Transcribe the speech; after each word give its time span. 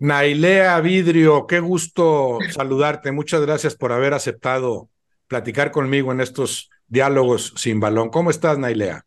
Nailea 0.00 0.80
Vidrio, 0.80 1.46
qué 1.46 1.60
gusto 1.60 2.38
saludarte. 2.50 3.12
Muchas 3.12 3.42
gracias 3.42 3.74
por 3.74 3.92
haber 3.92 4.14
aceptado 4.14 4.88
platicar 5.28 5.70
conmigo 5.70 6.10
en 6.10 6.20
estos 6.22 6.70
diálogos 6.88 7.52
sin 7.56 7.80
balón. 7.80 8.08
¿Cómo 8.08 8.30
estás, 8.30 8.58
Nailea? 8.58 9.04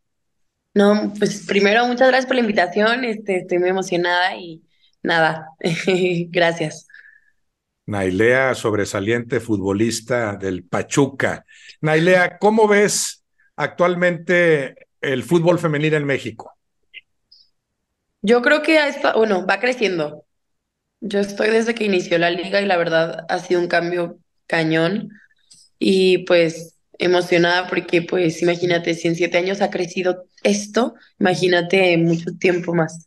No, 0.76 1.12
pues 1.18 1.48
primero 1.48 1.88
muchas 1.88 2.10
gracias 2.10 2.28
por 2.28 2.36
la 2.36 2.42
invitación. 2.42 3.06
Este, 3.06 3.38
estoy 3.38 3.58
muy 3.58 3.70
emocionada 3.70 4.36
y 4.36 4.62
nada, 5.02 5.48
gracias. 6.30 6.88
Nailea, 7.88 8.54
sobresaliente 8.54 9.40
futbolista 9.40 10.36
del 10.36 10.64
Pachuca. 10.64 11.44
Nailea, 11.82 12.38
¿cómo 12.38 12.68
ves 12.68 13.24
actualmente 13.56 14.76
el 15.02 15.24
fútbol 15.24 15.58
femenil 15.58 15.96
en 15.96 16.06
México? 16.06 16.54
Yo 18.22 18.44
creo 18.44 18.62
que 18.62 18.80
bueno, 19.16 19.46
va 19.48 19.60
creciendo. 19.60 20.23
Yo 21.06 21.20
estoy 21.20 21.50
desde 21.50 21.76
que 21.76 21.84
inició 21.84 22.18
la 22.18 22.30
liga 22.30 22.62
y 22.62 22.66
la 22.66 22.78
verdad 22.78 23.26
ha 23.28 23.40
sido 23.40 23.60
un 23.60 23.68
cambio 23.68 24.20
cañón 24.48 25.10
y 25.78 26.20
pues 26.20 26.76
emocionada 26.98 27.68
porque 27.68 28.04
pues 28.04 28.42
imagínate, 28.42 28.94
si 28.94 29.10
en 29.10 29.16
siete 29.16 29.38
años 29.38 29.62
ha 29.62 29.70
crecido 29.70 30.24
esto, 30.44 30.96
imagínate 31.20 31.98
mucho 31.98 32.32
tiempo 32.40 32.74
más. 32.74 33.06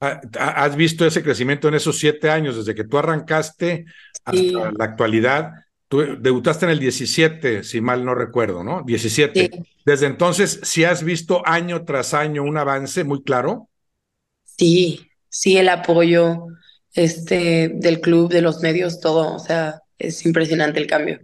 Ah, 0.00 0.20
¿Has 0.38 0.76
visto 0.76 1.04
ese 1.04 1.24
crecimiento 1.24 1.66
en 1.66 1.74
esos 1.74 1.98
siete 1.98 2.30
años, 2.30 2.56
desde 2.56 2.76
que 2.76 2.84
tú 2.84 2.96
arrancaste 2.96 3.86
hasta 4.24 4.70
la 4.70 4.84
actualidad? 4.84 5.50
Tú 5.88 6.16
debutaste 6.20 6.66
en 6.66 6.70
el 6.70 6.78
17, 6.78 7.64
si 7.64 7.80
mal 7.80 8.04
no 8.04 8.14
recuerdo, 8.14 8.62
¿no? 8.62 8.84
17. 8.84 9.50
Desde 9.84 10.06
entonces, 10.06 10.60
¿sí 10.62 10.84
has 10.84 11.02
visto 11.02 11.42
año 11.44 11.84
tras 11.84 12.14
año 12.14 12.44
un 12.44 12.56
avance 12.56 13.02
muy 13.02 13.24
claro? 13.24 13.68
Sí, 14.44 15.10
sí 15.36 15.58
el 15.58 15.68
apoyo 15.68 16.46
este, 16.94 17.70
del 17.74 18.00
club, 18.00 18.30
de 18.30 18.40
los 18.40 18.60
medios, 18.60 19.00
todo. 19.00 19.34
O 19.34 19.38
sea, 19.38 19.82
es 19.98 20.24
impresionante 20.24 20.80
el 20.80 20.86
cambio. 20.86 21.20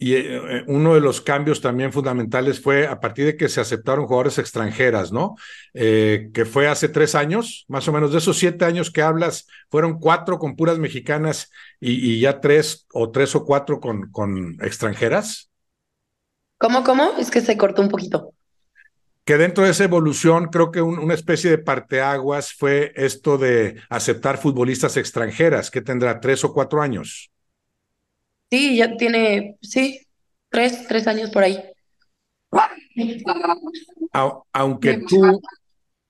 Y 0.00 0.14
eh, 0.14 0.62
uno 0.68 0.94
de 0.94 1.00
los 1.00 1.20
cambios 1.20 1.60
también 1.60 1.92
fundamentales 1.92 2.60
fue 2.60 2.86
a 2.86 3.00
partir 3.00 3.26
de 3.26 3.36
que 3.36 3.48
se 3.48 3.60
aceptaron 3.60 4.06
jugadores 4.06 4.38
extranjeras, 4.38 5.12
¿no? 5.12 5.34
Eh, 5.74 6.30
que 6.32 6.44
fue 6.44 6.68
hace 6.68 6.88
tres 6.88 7.14
años, 7.14 7.66
más 7.68 7.86
o 7.88 7.92
menos 7.92 8.12
de 8.12 8.18
esos 8.18 8.38
siete 8.38 8.64
años 8.64 8.90
que 8.92 9.02
hablas, 9.02 9.48
fueron 9.70 9.98
cuatro 9.98 10.38
con 10.38 10.56
puras 10.56 10.78
mexicanas 10.78 11.50
y, 11.80 12.20
ya 12.20 12.40
tres 12.40 12.86
o 12.92 13.10
tres 13.10 13.34
o 13.34 13.44
cuatro 13.44 13.80
con, 13.80 14.10
con 14.12 14.56
extranjeras. 14.62 15.50
¿Cómo, 16.58 16.84
cómo? 16.84 17.14
Es 17.18 17.30
que 17.30 17.40
se 17.40 17.56
cortó 17.56 17.82
un 17.82 17.88
poquito 17.88 18.32
que 19.28 19.36
dentro 19.36 19.64
de 19.64 19.72
esa 19.72 19.84
evolución 19.84 20.46
creo 20.46 20.70
que 20.72 20.80
una 20.80 21.12
especie 21.12 21.50
de 21.50 21.58
parteaguas 21.58 22.54
fue 22.54 22.94
esto 22.96 23.36
de 23.36 23.78
aceptar 23.90 24.38
futbolistas 24.38 24.96
extranjeras, 24.96 25.70
que 25.70 25.82
tendrá 25.82 26.18
tres 26.18 26.44
o 26.44 26.54
cuatro 26.54 26.80
años. 26.80 27.30
Sí, 28.50 28.78
ya 28.78 28.96
tiene, 28.96 29.58
sí, 29.60 30.00
tres, 30.48 30.86
tres 30.88 31.06
años 31.06 31.28
por 31.28 31.42
ahí. 31.42 31.62
aunque 34.50 35.02
tú, 35.06 35.42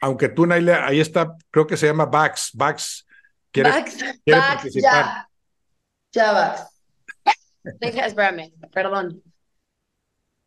aunque 0.01 0.29
tú, 0.29 0.47
Naila, 0.47 0.87
ahí 0.87 1.01
está, 1.01 1.35
creo 1.51 1.67
que 1.67 1.77
se 1.77 1.89
llama 1.89 2.07
Bax, 2.07 2.51
Bax. 2.55 3.05
¿quiere, 3.51 3.71
Bax, 3.71 3.99
Bax, 4.25 4.75
ya, 4.75 5.29
ya 6.13 6.33
Bax. 6.33 6.63
Deja, 7.81 8.07
espérame, 8.07 8.53
perdón. 8.73 9.21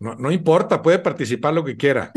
No, 0.02 0.16
no 0.16 0.32
importa, 0.32 0.82
puede 0.82 0.98
participar 0.98 1.54
lo 1.54 1.64
que 1.64 1.78
quiera. 1.78 2.12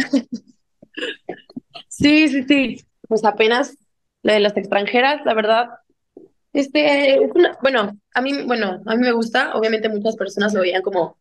Sí, 1.86 2.28
sí, 2.28 2.42
sí. 2.44 2.84
Pues 3.06 3.24
apenas 3.24 3.76
la 4.22 4.32
de 4.32 4.40
las 4.40 4.56
extranjeras, 4.56 5.20
la 5.26 5.34
verdad. 5.34 5.68
Este, 6.54 7.20
bueno, 7.60 7.96
a 8.14 8.22
mí, 8.22 8.42
bueno, 8.44 8.82
a 8.86 8.96
mí 8.96 9.02
me 9.02 9.12
gusta. 9.12 9.54
Obviamente 9.54 9.90
muchas 9.90 10.16
personas 10.16 10.54
lo 10.54 10.62
veían 10.62 10.80
como, 10.80 11.18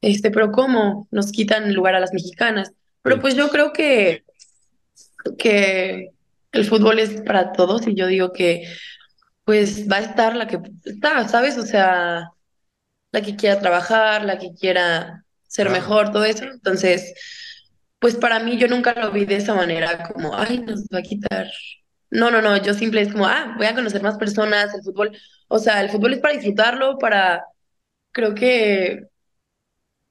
este, 0.00 0.32
pero 0.32 0.50
¿cómo 0.50 1.06
nos 1.12 1.30
quitan 1.30 1.72
lugar 1.72 1.94
a 1.94 2.00
las 2.00 2.12
mexicanas? 2.12 2.72
Pero 3.02 3.20
pues 3.20 3.36
yo 3.36 3.48
creo 3.48 3.72
que, 3.72 4.24
que 5.38 6.10
el 6.50 6.64
fútbol 6.64 6.98
es 6.98 7.22
para 7.22 7.52
todos 7.52 7.86
y 7.86 7.94
yo 7.94 8.08
digo 8.08 8.32
que 8.32 8.66
pues 9.44 9.88
va 9.90 9.96
a 9.98 10.00
estar 10.00 10.34
la 10.34 10.48
que 10.48 10.58
está, 10.84 11.28
¿sabes? 11.28 11.56
O 11.58 11.62
sea, 11.62 12.32
la 13.12 13.22
que 13.22 13.36
quiera 13.36 13.60
trabajar, 13.60 14.24
la 14.24 14.38
que 14.38 14.52
quiera 14.52 15.24
ser 15.52 15.68
mejor, 15.68 16.10
todo 16.10 16.24
eso. 16.24 16.44
Entonces, 16.44 17.12
pues 17.98 18.16
para 18.16 18.40
mí 18.40 18.56
yo 18.58 18.68
nunca 18.68 18.94
lo 18.94 19.12
vi 19.12 19.26
de 19.26 19.36
esa 19.36 19.54
manera, 19.54 20.08
como, 20.08 20.34
ay, 20.34 20.58
nos 20.60 20.84
va 20.84 21.00
a 21.00 21.02
quitar. 21.02 21.46
No, 22.10 22.30
no, 22.30 22.40
no, 22.40 22.56
yo 22.56 22.72
simple 22.72 23.02
es 23.02 23.12
como, 23.12 23.26
ah, 23.26 23.54
voy 23.58 23.66
a 23.66 23.74
conocer 23.74 24.02
más 24.02 24.16
personas, 24.16 24.74
el 24.74 24.82
fútbol, 24.82 25.16
o 25.48 25.58
sea, 25.58 25.82
el 25.82 25.90
fútbol 25.90 26.14
es 26.14 26.20
para 26.20 26.34
disfrutarlo, 26.34 26.98
para, 26.98 27.44
creo 28.12 28.34
que, 28.34 29.04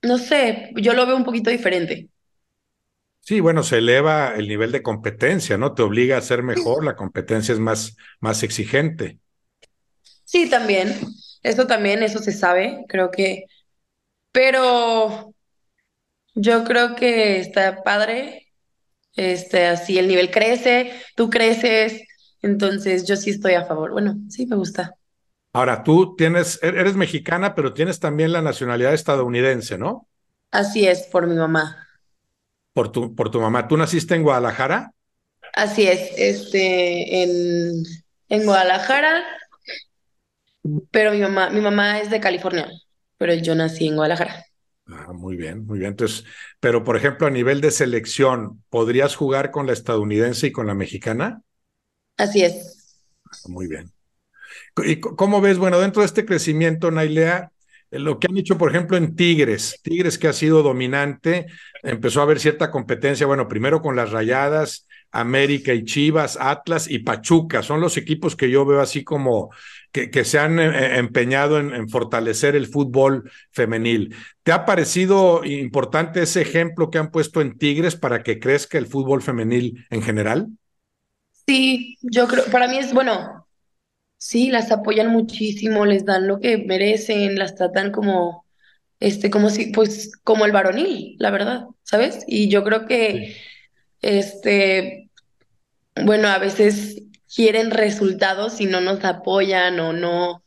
no 0.03 0.19
sé, 0.19 0.72
yo 0.75 0.94
lo 0.94 1.07
veo 1.07 1.16
un 1.16 1.24
poquito 1.24 1.50
diferente. 1.50 2.07
Sí, 3.22 3.40
bueno, 3.40 3.63
se 3.63 3.80
eleva 3.80 4.35
el 4.35 4.47
nivel 4.47 4.72
de 4.72 4.84
competencia, 4.84 5.57
¿no? 5.57 5.74
Te 5.74 5.81
obliga 5.81 6.18
a 6.18 6.22
ser 6.22 6.44
mejor, 6.44 6.84
la 6.84 6.96
competencia 6.96 7.53
es 7.53 7.59
más, 7.59 7.96
más 8.19 8.44
exigente. 8.44 9.19
Sí, 10.24 10.50
también, 10.50 11.00
eso 11.44 11.66
también, 11.68 12.03
eso 12.03 12.19
se 12.19 12.31
sabe, 12.31 12.85
creo 12.88 13.09
que 13.09 13.46
pero 14.31 15.31
yo 16.36 16.64
creo 16.64 16.96
que 16.96 17.40
está 17.40 17.84
padre. 17.84 18.47
Este, 19.16 19.68
así 19.68 20.00
el 20.00 20.08
nivel 20.08 20.31
crece, 20.31 20.94
tú 21.18 21.30
creces, 21.30 22.02
entonces 22.42 23.06
yo 23.06 23.18
sí 23.18 23.31
estoy 23.31 23.53
a 23.56 23.66
favor. 23.66 23.92
Bueno, 23.92 24.16
sí 24.30 24.46
me 24.46 24.56
gusta. 24.56 24.96
Ahora, 25.53 25.84
tú 25.84 26.16
tienes, 26.16 26.59
e-, 26.64 26.68
eres 26.69 26.96
mexicana, 26.96 27.53
pero 27.53 27.74
tienes 27.74 28.00
también 28.00 28.31
la 28.31 28.42
nacionalidad 28.42 28.94
estadounidense, 28.94 29.78
¿no? 29.78 30.08
Así 30.50 30.88
es, 30.88 31.03
por 31.08 31.28
mi 31.28 31.36
mamá. 31.36 31.88
Por 32.74 32.92
tu, 32.92 33.13
por 33.16 33.30
tu 33.30 33.42
mamá. 33.42 33.68
¿Tú 33.68 33.75
naciste 33.75 34.16
en 34.16 34.24
Guadalajara? 34.24 34.94
Así 35.53 35.86
es, 35.86 36.12
este, 36.16 37.24
en, 37.24 37.84
en 38.30 38.46
Guadalajara, 38.46 39.24
pero 40.92 41.12
mi 41.12 41.19
mamá, 41.19 41.50
mi 41.50 41.59
mamá 41.59 42.00
es 42.00 42.09
de 42.09 42.22
California 42.22 42.69
pero 43.22 43.36
yo 43.36 43.53
nací 43.53 43.86
en 43.88 43.98
Guadalajara. 43.98 44.44
Ah, 44.88 45.14
muy 45.14 45.38
bien, 45.38 45.66
muy 45.66 45.80
bien. 45.80 45.92
Entonces, 45.92 46.25
pero 46.59 46.84
por 46.84 46.97
ejemplo, 46.97 47.28
a 47.28 47.30
nivel 47.30 47.62
de 47.62 47.72
selección, 47.72 48.64
¿podrías 48.69 49.16
jugar 49.16 49.52
con 49.52 49.68
la 49.68 49.74
estadounidense 49.74 50.47
y 50.47 50.52
con 50.52 50.68
la 50.68 50.74
mexicana? 50.74 51.42
Así 52.18 52.44
es. 52.44 53.02
Ah, 53.25 53.47
muy 53.47 53.68
bien. 53.68 53.92
¿Y 54.84 55.00
cómo 55.00 55.42
ves, 55.42 55.58
bueno, 55.58 55.80
dentro 55.80 56.02
de 56.02 56.08
este 56.08 56.25
crecimiento, 56.25 56.92
Nailea, 56.92 57.52
eh, 57.92 58.00
lo 58.00 58.19
que 58.19 58.28
han 58.30 58.38
hecho, 58.38 58.58
por 58.58 58.69
ejemplo, 58.69 58.97
en 58.97 59.16
Tigres, 59.16 59.80
Tigres 59.84 60.18
que 60.18 60.28
ha 60.28 60.34
sido 60.34 60.64
dominante, 60.64 61.46
empezó 61.84 62.19
a 62.22 62.24
haber 62.24 62.40
cierta 62.40 62.72
competencia, 62.72 63.28
bueno, 63.28 63.48
primero 63.48 63.81
con 63.81 63.96
las 63.96 64.12
Rayadas, 64.12 64.88
América 65.12 65.74
y 65.74 65.84
Chivas, 65.84 66.38
Atlas 66.40 66.90
y 66.90 67.00
Pachuca, 67.00 67.63
son 67.63 67.81
los 67.81 67.98
equipos 67.98 68.36
que 68.36 68.50
yo 68.50 68.66
veo 68.66 68.80
así 68.80 69.03
como 69.03 69.52
que, 69.91 70.24
se 70.25 70.40
han 70.40 70.59
eh, 70.59 70.97
empeñado 70.97 71.59
en, 71.59 71.90
fortalecer 71.90 72.56
el 72.56 72.68
fútbol 72.68 73.29
femenil. 73.52 74.16
¿Te 74.44 74.52
ha 74.52 74.66
parecido 74.66 75.44
importante 75.44 76.22
ese 76.24 76.41
ejemplo 76.41 76.90
que 76.90 76.97
han 76.97 77.12
puesto 77.12 77.41
en 77.41 77.57
Tigres 77.57 77.96
para 77.96 78.24
que 78.24 78.40
crezca 78.40 78.78
el 78.78 78.88
fútbol 78.88 79.22
femenil 79.22 79.85
en 79.90 80.01
general? 80.01 80.47
Sí, 81.46 81.97
yo 82.01 82.28
creo, 82.28 82.46
para 82.46 82.68
mí 82.68 82.78
es 82.78 82.94
bueno, 82.94 83.47
sí, 84.18 84.50
las 84.50 84.72
apoyan 84.72 85.07
muchísimo, 85.07 85.85
les 85.85 86.06
dan 86.06 86.28
lo 86.28 86.40
que 86.40 86.57
merecen, 86.57 87.38
las 87.38 87.56
tratan 87.56 87.91
como, 87.91 88.46
este, 89.00 89.30
como 89.30 89.50
si, 89.50 89.71
pues, 89.71 90.15
como 90.24 90.45
el 90.45 90.51
varonil, 90.51 91.15
la 91.19 91.31
verdad, 91.31 91.65
¿sabes? 91.83 92.24
Y 92.27 92.50
yo 92.50 92.63
creo 92.63 92.86
que, 92.86 93.36
este, 94.01 95.10
bueno, 95.95 96.30
a 96.30 96.38
veces 96.38 97.04
quieren 97.33 97.72
resultados 97.72 98.60
y 98.62 98.66
no 98.66 98.81
nos 98.81 99.04
apoyan 99.06 99.80
o 99.80 99.94
no, 99.94 100.44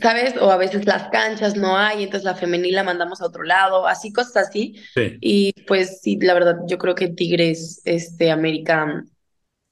¿sabes? 0.00 0.34
O 0.40 0.50
a 0.50 0.56
veces 0.56 0.86
las 0.86 1.08
canchas 1.10 1.56
no 1.56 1.76
hay, 1.76 2.04
entonces 2.04 2.24
la 2.24 2.34
femenil 2.34 2.74
la 2.74 2.84
mandamos 2.84 3.20
a 3.20 3.26
otro 3.26 3.42
lado, 3.42 3.86
así 3.86 4.12
cosas 4.12 4.48
así. 4.48 4.80
Y 5.20 5.52
pues 5.66 6.00
sí, 6.00 6.18
la 6.20 6.34
verdad, 6.34 6.56
yo 6.66 6.78
creo 6.78 6.94
que 6.94 7.08
Tigres, 7.08 7.80
este, 7.84 8.30
América, 8.30 9.04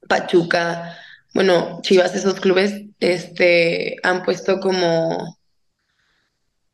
Pachuca, 0.08 0.99
bueno, 1.34 1.81
Chivas, 1.82 2.14
esos 2.14 2.40
clubes, 2.40 2.82
este, 2.99 3.96
han 4.02 4.22
puesto 4.22 4.58
como, 4.58 5.38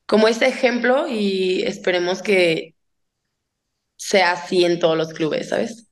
como 0.06 0.28
ese 0.28 0.46
ejemplo 0.46 1.08
y 1.08 1.62
esperemos 1.62 2.22
que 2.22 2.74
sea 3.96 4.32
así 4.32 4.64
en 4.64 4.78
todos 4.78 4.96
los 4.96 5.12
clubes, 5.12 5.48
¿sabes? 5.50 5.91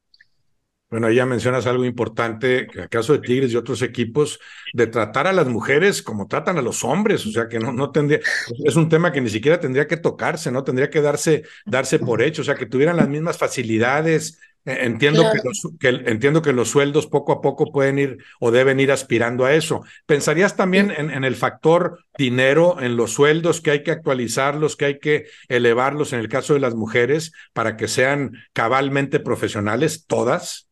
Bueno, 0.90 1.06
ahí 1.06 1.14
ya 1.14 1.24
mencionas 1.26 1.66
algo 1.66 1.84
importante, 1.84 2.66
que 2.66 2.88
caso 2.88 3.12
de 3.12 3.20
Tigres 3.20 3.52
y 3.52 3.56
otros 3.56 3.80
equipos, 3.82 4.40
de 4.72 4.88
tratar 4.88 5.28
a 5.28 5.32
las 5.32 5.46
mujeres 5.46 6.02
como 6.02 6.26
tratan 6.26 6.58
a 6.58 6.62
los 6.62 6.82
hombres, 6.82 7.24
o 7.26 7.30
sea 7.30 7.48
que 7.48 7.60
no, 7.60 7.72
no 7.72 7.92
tendría, 7.92 8.18
es 8.64 8.74
un 8.74 8.88
tema 8.88 9.12
que 9.12 9.20
ni 9.20 9.30
siquiera 9.30 9.60
tendría 9.60 9.86
que 9.86 9.96
tocarse, 9.96 10.50
¿no? 10.50 10.64
Tendría 10.64 10.90
que 10.90 11.00
darse, 11.00 11.44
darse 11.64 12.00
por 12.00 12.22
hecho, 12.22 12.42
o 12.42 12.44
sea, 12.44 12.56
que 12.56 12.66
tuvieran 12.66 12.96
las 12.96 13.08
mismas 13.08 13.38
facilidades 13.38 14.38
E, 14.64 14.84
entiendo, 14.84 15.22
Claro. 15.22 15.40
que 15.40 15.48
los, 15.48 15.78
que, 15.78 16.10
entiendo 16.10 16.42
que 16.42 16.52
los 16.52 16.68
sueldos 16.68 17.06
poco 17.06 17.32
a 17.32 17.40
poco 17.40 17.72
pueden 17.72 17.98
ir 17.98 18.18
o 18.40 18.50
deben 18.50 18.78
ir 18.78 18.92
aspirando 18.92 19.44
a 19.46 19.54
eso. 19.54 19.82
¿Pensarías 20.06 20.56
también 20.56 20.90
en, 20.90 21.10
en, 21.10 21.24
el 21.24 21.34
factor 21.34 22.04
dinero, 22.18 22.76
en 22.80 22.96
los 22.96 23.12
sueldos 23.12 23.60
que 23.60 23.70
hay 23.70 23.82
que 23.82 23.90
actualizarlos, 23.90 24.76
que 24.76 24.84
hay 24.84 24.98
que 24.98 25.26
elevarlos 25.48 26.12
en 26.12 26.20
el 26.20 26.28
caso 26.28 26.52
de 26.54 26.60
las 26.60 26.74
mujeres 26.74 27.32
para 27.54 27.76
que 27.76 27.88
sean 27.88 28.32
cabalmente 28.52 29.18
profesionales, 29.18 30.04
todas? 30.06 30.69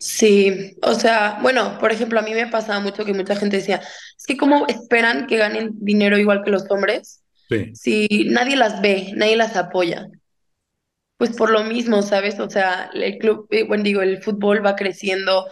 Sí, 0.00 0.76
o 0.80 0.94
sea, 0.94 1.38
bueno, 1.42 1.78
por 1.78 1.92
ejemplo, 1.92 2.18
a 2.18 2.22
mí 2.22 2.32
me 2.32 2.46
pasaba 2.46 2.80
mucho 2.80 3.04
que 3.04 3.12
mucha 3.12 3.36
gente 3.36 3.58
decía, 3.58 3.82
es 4.16 4.24
que 4.26 4.38
cómo 4.38 4.66
esperan 4.66 5.26
que 5.26 5.36
ganen 5.36 5.72
dinero 5.74 6.16
igual 6.18 6.42
que 6.42 6.50
los 6.50 6.64
hombres 6.70 7.22
Sí. 7.50 7.72
si 7.74 8.08
nadie 8.30 8.56
las 8.56 8.80
ve, 8.80 9.10
nadie 9.14 9.36
las 9.36 9.56
apoya. 9.56 10.06
Pues 11.18 11.36
por 11.36 11.50
lo 11.50 11.64
mismo, 11.64 12.00
¿sabes? 12.02 12.40
O 12.40 12.48
sea, 12.48 12.90
el 12.94 13.18
club, 13.18 13.46
eh, 13.50 13.64
bueno, 13.64 13.82
digo, 13.84 14.00
el 14.00 14.22
fútbol 14.22 14.64
va 14.64 14.76
creciendo. 14.76 15.46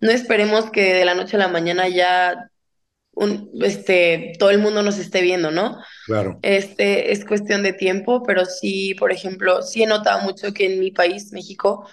No 0.00 0.10
esperemos 0.10 0.70
que 0.70 0.92
de 0.92 1.04
la 1.06 1.14
noche 1.14 1.36
a 1.36 1.38
la 1.38 1.48
mañana 1.48 1.88
ya 1.88 2.50
un, 3.12 3.50
este, 3.62 4.32
todo 4.38 4.50
el 4.50 4.58
mundo 4.58 4.82
nos 4.82 4.98
esté 4.98 5.22
viendo, 5.22 5.50
¿no? 5.50 5.78
Claro. 6.06 6.38
Este, 6.42 7.12
es 7.12 7.24
cuestión 7.24 7.62
de 7.62 7.72
tiempo, 7.72 8.22
pero 8.24 8.44
sí, 8.44 8.94
por 8.94 9.12
ejemplo, 9.12 9.62
sí 9.62 9.82
he 9.82 9.86
notado 9.86 10.20
mucho 10.22 10.52
que 10.52 10.66
en 10.66 10.80
mi 10.80 10.90
país, 10.90 11.32
México, 11.32 11.88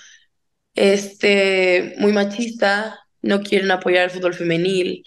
este, 0.75 1.95
muy 2.00 2.13
machista, 2.13 3.00
no 3.21 3.41
quieren 3.41 3.71
apoyar 3.71 4.06
el 4.06 4.12
fútbol 4.12 4.33
femenil. 4.33 5.03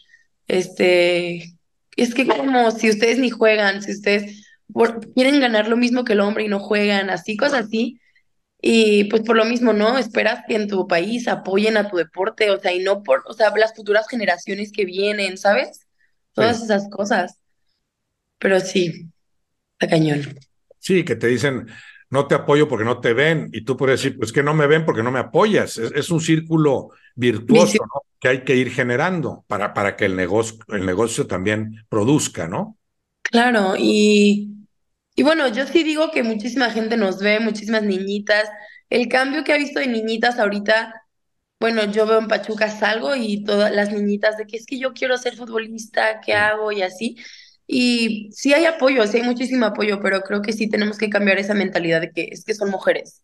Este, 0.48 1.56
es 1.96 2.14
que 2.14 2.26
como 2.26 2.70
si 2.70 2.90
ustedes 2.90 3.18
ni 3.18 3.30
juegan, 3.30 3.82
si 3.82 3.92
ustedes 3.92 4.46
quieren 5.14 5.40
ganar 5.40 5.68
lo 5.68 5.76
mismo 5.76 6.04
que 6.04 6.14
el 6.14 6.20
hombre 6.20 6.44
y 6.44 6.48
no 6.48 6.60
juegan, 6.60 7.10
así, 7.10 7.36
cosas 7.36 7.66
así. 7.66 8.00
Y 8.60 9.04
pues 9.04 9.22
por 9.22 9.36
lo 9.36 9.44
mismo, 9.44 9.72
¿no? 9.74 9.98
Esperas 9.98 10.42
que 10.48 10.54
en 10.54 10.68
tu 10.68 10.86
país 10.88 11.28
apoyen 11.28 11.76
a 11.76 11.90
tu 11.90 11.96
deporte, 11.98 12.50
o 12.50 12.58
sea, 12.58 12.72
y 12.72 12.78
no 12.80 13.02
por, 13.02 13.22
o 13.26 13.34
sea, 13.34 13.52
las 13.56 13.74
futuras 13.74 14.08
generaciones 14.08 14.72
que 14.72 14.86
vienen, 14.86 15.36
¿sabes? 15.36 15.80
Todas 16.32 16.58
Sí. 16.58 16.64
esas 16.64 16.88
cosas. 16.88 17.38
Pero 18.38 18.60
sí, 18.60 19.06
está 19.78 19.94
cañón. 19.94 20.38
Sí, 20.78 21.04
que 21.04 21.16
te 21.16 21.26
dicen, 21.26 21.66
no 22.14 22.28
te 22.28 22.36
apoyo 22.36 22.68
porque 22.68 22.84
no 22.84 23.00
te 23.00 23.12
ven, 23.12 23.50
y 23.52 23.62
tú 23.64 23.76
puedes 23.76 24.00
decir, 24.00 24.16
pues 24.16 24.32
que 24.32 24.44
no 24.44 24.54
me 24.54 24.68
ven 24.68 24.84
porque 24.84 25.02
no 25.02 25.10
me 25.10 25.18
apoyas. 25.18 25.78
Es, 25.78 25.90
es 25.92 26.10
un 26.10 26.20
círculo 26.20 26.90
virtuoso. 27.16 27.78
¿no? 27.92 28.02
Que 28.20 28.28
hay 28.28 28.44
que 28.44 28.54
ir 28.54 28.70
generando 28.70 29.44
para, 29.48 29.74
para 29.74 29.96
que 29.96 30.04
el 30.04 30.14
negocio, 30.14 30.58
el 30.68 30.86
negocio 30.86 31.26
también 31.26 31.84
produzca, 31.88 32.46
¿no? 32.46 32.78
Claro, 33.22 33.74
y, 33.76 34.54
y 35.16 35.22
bueno, 35.24 35.48
yo 35.48 35.66
sí 35.66 35.82
digo 35.82 36.12
que 36.12 36.22
muchísima 36.22 36.70
gente 36.70 36.96
nos 36.96 37.18
ve, 37.18 37.40
muchísimas 37.40 37.82
niñitas. 37.82 38.48
El 38.88 39.08
cambio 39.08 39.42
que 39.42 39.52
ha 39.52 39.58
visto 39.58 39.80
de 39.80 39.88
niñitas 39.88 40.38
ahorita, 40.38 41.02
bueno, 41.58 41.84
yo 41.90 42.06
veo 42.06 42.20
en 42.20 42.28
Pachuca 42.28 42.70
salgo 42.70 43.16
y 43.16 43.42
todas 43.42 43.72
las 43.72 43.90
niñitas 43.92 44.36
de 44.36 44.46
que 44.46 44.56
es 44.56 44.66
que 44.66 44.78
yo 44.78 44.92
quiero 44.92 45.18
ser 45.18 45.34
futbolista, 45.34 46.20
¿qué 46.20 46.34
hago? 46.34 46.70
Y 46.70 46.82
así. 46.82 47.16
Y 47.66 48.30
sí 48.32 48.52
hay 48.54 48.66
apoyo, 48.66 49.06
sí 49.06 49.18
hay 49.18 49.22
muchísimo 49.24 49.66
apoyo, 49.66 50.00
pero 50.00 50.20
creo 50.22 50.42
que 50.42 50.52
sí 50.52 50.68
tenemos 50.68 50.98
que 50.98 51.10
cambiar 51.10 51.38
esa 51.38 51.54
mentalidad 51.54 52.00
de 52.02 52.12
que 52.12 52.28
es 52.30 52.44
que 52.44 52.54
son 52.54 52.70
mujeres, 52.70 53.22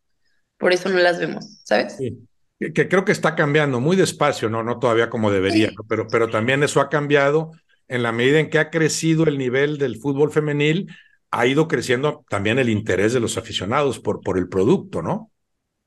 por 0.59 0.73
eso 0.73 0.89
no 0.91 0.99
las 0.99 1.19
vemos, 1.21 1.61
¿sabes? 1.65 1.95
Sí. 1.99 2.29
Que, 2.59 2.73
que 2.73 2.89
creo 2.89 3.05
que 3.05 3.13
está 3.13 3.35
cambiando 3.35 3.81
muy 3.81 3.97
despacio, 3.97 4.49
no, 4.51 4.63
no 4.63 4.79
todavía 4.79 5.11
como 5.11 5.31
debería, 5.31 5.69
Sí. 5.69 5.77
¿no? 5.77 5.85
Pero, 5.89 6.11
pero 6.11 6.31
también 6.31 6.63
eso 6.63 6.81
ha 6.81 6.89
cambiado 6.89 7.53
en 7.89 8.03
la 8.03 8.13
medida 8.13 8.39
en 8.39 8.51
que 8.51 8.59
ha 8.59 8.71
crecido 8.71 9.25
el 9.25 9.39
nivel 9.39 9.79
del 9.79 9.97
fútbol 9.99 10.31
femenil, 10.31 10.89
ha 11.31 11.47
ido 11.47 11.69
creciendo 11.69 12.25
también 12.29 12.59
el 12.59 12.69
interés 12.69 13.13
de 13.13 13.21
los 13.21 13.37
aficionados 13.39 13.99
por, 14.01 14.21
por 14.23 14.39
el 14.39 14.49
producto, 14.49 15.03
¿no? 15.03 15.31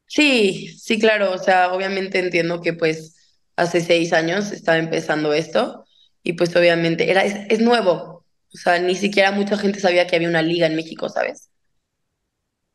Sí, 0.08 0.70
sí, 0.78 1.00
claro, 1.00 1.32
o 1.34 1.38
sea, 1.38 1.74
obviamente 1.74 2.20
entiendo 2.20 2.62
que 2.62 2.74
pues 2.74 3.16
hace 3.56 3.82
seis 3.82 4.14
años 4.14 4.52
estaba 4.52 4.78
empezando 4.78 5.34
esto 5.34 5.86
y 6.22 6.34
pues 6.34 6.56
obviamente 6.56 7.10
era, 7.10 7.24
es, 7.26 7.36
es 7.50 7.60
nuevo, 7.62 8.13
o 8.54 8.58
sea, 8.58 8.80
ni 8.80 8.96
siquiera 8.96 9.32
mucha 9.32 9.58
gente 9.58 9.80
sabía 9.80 10.06
que 10.06 10.16
había 10.16 10.30
una 10.30 10.42
liga 10.42 10.68
en 10.68 10.76
México, 10.76 11.10
¿sabes? 11.10 11.50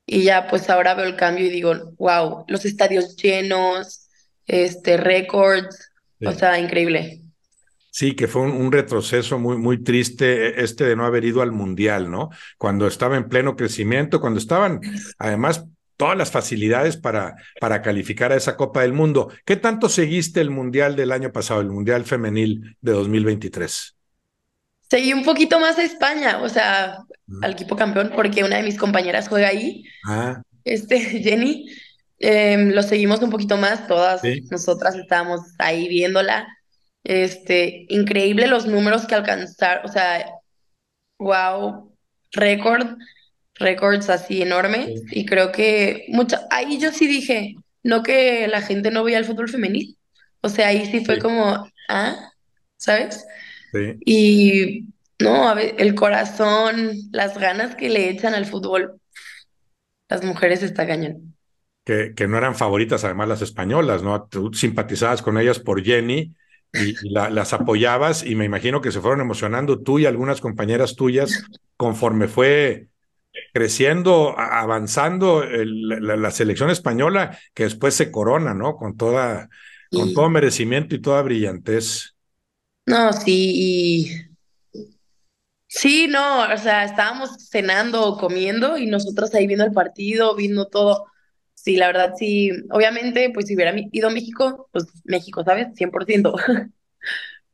Y 0.07 0.23
ya 0.25 0.49
pues 0.49 0.69
ahora 0.71 0.95
veo 0.95 1.07
el 1.07 1.17
cambio 1.17 1.47
y 1.47 1.51
digo, 1.51 1.75
wow, 1.99 2.45
los 2.49 2.65
estadios 2.65 3.17
llenos, 3.17 4.09
este, 4.47 4.97
récords, 4.97 5.91
o 6.25 6.33
sea, 6.33 6.59
increíble. 6.59 7.23
Sí, 7.91 8.15
que 8.15 8.27
fue 8.27 8.43
un, 8.43 8.53
un 8.53 8.73
retroceso 8.73 9.39
muy, 9.39 9.57
muy 9.57 9.83
triste 9.83 10.63
este 10.63 10.85
de 10.85 10.97
no 10.97 11.05
haber 11.05 11.25
ido 11.25 11.43
al 11.43 11.53
Mundial, 11.53 12.11
¿no? 12.11 12.31
Cuando 12.57 12.87
estaba 12.87 13.17
en 13.17 13.29
pleno 13.29 13.55
crecimiento, 13.55 14.21
cuando 14.21 14.39
estaban 14.39 14.81
además 15.19 15.67
todas 15.99 16.17
las 16.17 16.31
facilidades 16.31 16.97
para, 16.97 17.35
para 17.61 17.83
calificar 17.83 18.33
a 18.33 18.37
esa 18.37 18.57
Copa 18.57 18.83
del 18.83 18.93
Mundo. 18.95 19.31
¿Qué 19.45 19.57
tanto 19.57 19.89
seguiste 19.89 20.41
el 20.41 20.51
Mundial 20.51 20.97
del 20.97 21.13
año 21.13 21.33
pasado, 21.33 21.61
el 21.61 21.71
Mundial 21.71 22.05
Femenil 22.05 22.77
de 22.81 22.93
2023? 22.93 23.98
Seguí 24.91 25.13
un 25.13 25.25
poquito 25.25 25.61
más 25.61 25.79
a 25.79 25.83
España, 25.85 26.41
o 26.43 26.49
sea, 26.49 26.99
al 27.43 27.53
equipo 27.53 27.77
campeón, 27.77 28.13
porque 28.15 28.45
una 28.45 28.57
de 28.57 28.63
mis 28.63 28.79
compañeras 28.79 29.29
juega 29.29 29.49
ahí 29.49 29.85
Ah, 30.07 30.43
Este, 30.65 30.99
Jenny, 31.23 31.67
em, 32.19 32.71
lo 32.73 32.83
seguimos 32.83 33.21
un 33.23 33.31
poquito 33.31 33.57
más, 33.57 33.87
todas 33.87 34.23
sí, 34.23 34.43
nosotras 34.51 34.95
estábamos 34.97 35.41
ahí 35.59 35.89
viéndola. 35.89 36.47
Este, 37.05 37.87
increíble 37.89 38.47
los 38.49 38.67
números 38.67 39.07
que 39.07 39.15
alcanzar, 39.15 39.83
o 39.85 39.89
sea, 39.89 40.27
wow, 41.19 41.93
récord, 42.33 42.97
récords 43.55 44.09
así 44.11 44.43
enormes. 44.43 45.03
sí, 45.09 45.21
Y 45.21 45.27
creo 45.27 45.53
que 45.53 46.07
mucha, 46.09 46.47
ahí 46.51 46.79
yo 46.79 46.93
sí 46.93 47.07
dije, 47.07 47.55
no 47.83 48.03
que 48.03 48.49
la 48.49 48.63
gente 48.63 48.91
no 48.91 49.05
veía 49.05 49.19
el 49.19 49.25
fútbol 49.25 49.49
femenil. 49.49 49.97
O 50.43 50.49
sea, 50.49 50.69
ahí 50.69 50.87
sí 50.87 51.05
fue 51.05 51.17
sí, 51.17 51.21
como, 51.21 51.67
ah, 51.89 52.33
¿sabes? 52.77 53.27
Sí. 53.73 53.99
Y 54.05 54.85
no, 55.19 55.49
a 55.49 55.55
ver, 55.55 55.75
el 55.79 55.95
corazón, 55.95 56.93
las 57.13 57.39
ganas 57.39 57.75
que 57.77 57.89
le 57.89 58.11
echan 58.11 58.35
al 58.35 58.47
fútbol, 58.47 59.01
las 60.09 60.25
mujeres 60.25 60.63
está 60.63 60.87
cañón. 60.87 61.35
Que, 61.85 62.13
que 62.15 62.29
no 62.29 62.37
eran 62.37 62.55
favoritas 62.55 63.05
además 63.05 63.29
las 63.29 63.43
españolas, 63.43 64.03
¿no? 64.03 64.25
Tú 64.25 64.53
simpatizabas 64.53 65.23
con 65.23 65.39
ellas 65.39 65.59
por 65.59 65.83
Jenny 65.83 66.35
y, 66.73 67.07
y 67.07 67.11
la- 67.11 67.31
las 67.31 67.55
apoyabas 67.55 68.25
y 68.27 68.35
me 68.35 68.45
imagino 68.45 68.81
que 68.83 68.93
se 68.93 69.01
fueron 69.01 69.21
emocionando 69.23 69.81
tú 69.81 69.99
y 69.99 70.05
algunas 70.05 70.41
compañeras 70.43 70.97
tuyas 70.97 71.47
conforme 71.79 72.29
fue 72.29 72.89
creciendo, 73.55 74.39
avanzando 74.39 75.43
el- 75.45 75.89
la, 75.89 76.17
la 76.17 76.31
selección 76.31 76.71
española, 76.71 77.39
que 77.55 77.65
después 77.65 77.95
se 77.95 78.11
corona, 78.11 78.55
¿no? 78.55 78.77
Con 78.77 78.97
toda, 78.97 79.49
con 79.91 80.13
todo 80.13 80.31
merecimiento 80.31 80.95
y 80.95 81.01
toda 81.01 81.23
brillantez. 81.23 82.17
No, 82.89 83.13
sí, 83.13 83.53
y 83.55 84.29
sí, 85.67 86.07
no, 86.09 86.43
o 86.53 86.57
sea, 86.57 86.85
estábamos 86.85 87.49
cenando 87.51 88.05
o 88.07 88.19
comiendo 88.19 88.77
y 88.79 88.87
nosotros 88.87 89.35
ahí 89.35 89.47
viendo 89.47 89.65
el 89.65 89.73
partido, 89.73 90.35
viendo 90.37 90.67
todo. 90.69 91.07
Sí, 91.55 91.77
la 91.77 91.89
verdad, 91.89 92.15
sí, 92.17 92.51
obviamente, 92.71 93.31
pues 93.35 93.47
si 93.47 93.55
hubiera 93.55 93.75
ido 93.93 94.09
a 94.09 94.13
México, 94.13 94.69
pues 94.73 94.87
México, 95.05 95.43
¿sabes? 95.45 95.69
100%. 95.75 96.35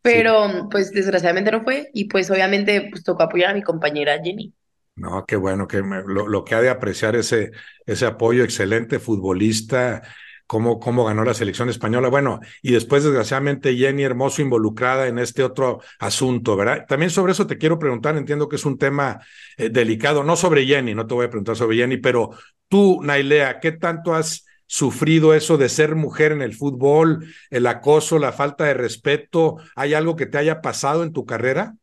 Sí, 0.04 0.20
Pero, 0.22 0.68
pues 0.70 0.92
desgraciadamente 0.92 1.50
no 1.52 1.64
fue 1.64 1.90
y 1.94 2.06
pues 2.06 2.30
obviamente, 2.30 2.88
pues 2.90 3.04
tocó 3.04 3.24
apoyar 3.24 3.50
a 3.50 3.54
mi 3.54 3.62
compañera 3.62 4.20
Jenny. 4.22 4.54
no, 4.96 5.24
qué 5.26 5.36
bueno, 5.36 5.66
que 5.68 5.82
me- 5.82 6.02
lo, 6.06 6.28
lo 6.28 6.44
que 6.44 6.54
ha 6.54 6.60
de 6.60 6.70
apreciar 6.70 7.16
ese, 7.16 7.50
ese 7.86 8.06
apoyo, 8.06 8.44
excelente 8.44 8.98
futbolista, 9.00 10.02
cómo, 10.46 10.78
cómo 10.78 11.04
ganó 11.04 11.24
la 11.24 11.34
selección 11.34 11.68
española. 11.68 12.08
Bueno, 12.08 12.40
y 12.62 12.72
después, 12.72 13.04
desgraciadamente, 13.04 13.76
Jenny 13.76 14.02
Hermoso 14.02 14.42
involucrada 14.42 15.06
en 15.06 15.18
este 15.18 15.42
otro 15.42 15.80
asunto, 15.98 16.56
¿verdad? 16.56 16.86
También 16.88 17.10
sobre 17.10 17.32
eso 17.32 17.46
te 17.46 17.58
quiero 17.58 17.78
preguntar, 17.78 18.16
entiendo 18.16 18.48
que 18.48 18.56
es 18.56 18.64
un 18.64 18.78
tema 18.78 19.20
eh, 19.56 19.70
delicado, 19.70 20.22
no 20.22 20.36
sobre 20.36 20.66
Jenny, 20.66 20.94
no 20.94 21.06
te 21.06 21.14
voy 21.14 21.26
a 21.26 21.30
preguntar 21.30 21.56
sobre 21.56 21.76
Jenny, 21.76 21.96
pero 21.98 22.30
tú, 22.68 23.00
Nailea, 23.02 23.60
¿qué 23.60 23.72
tanto 23.72 24.14
has 24.14 24.46
sufrido 24.66 25.34
eso 25.34 25.56
de 25.56 25.68
ser 25.68 25.94
mujer 25.94 26.32
en 26.32 26.42
el 26.42 26.54
fútbol, 26.54 27.26
el 27.50 27.66
acoso, 27.66 28.18
la 28.18 28.32
falta 28.32 28.64
de 28.64 28.74
respeto? 28.74 29.56
¿Hay 29.76 29.94
algo 29.94 30.16
que 30.16 30.26
te 30.26 30.38
haya 30.38 30.60
pasado 30.60 31.02
en 31.02 31.12
tu 31.12 31.24
carrera? 31.24 31.74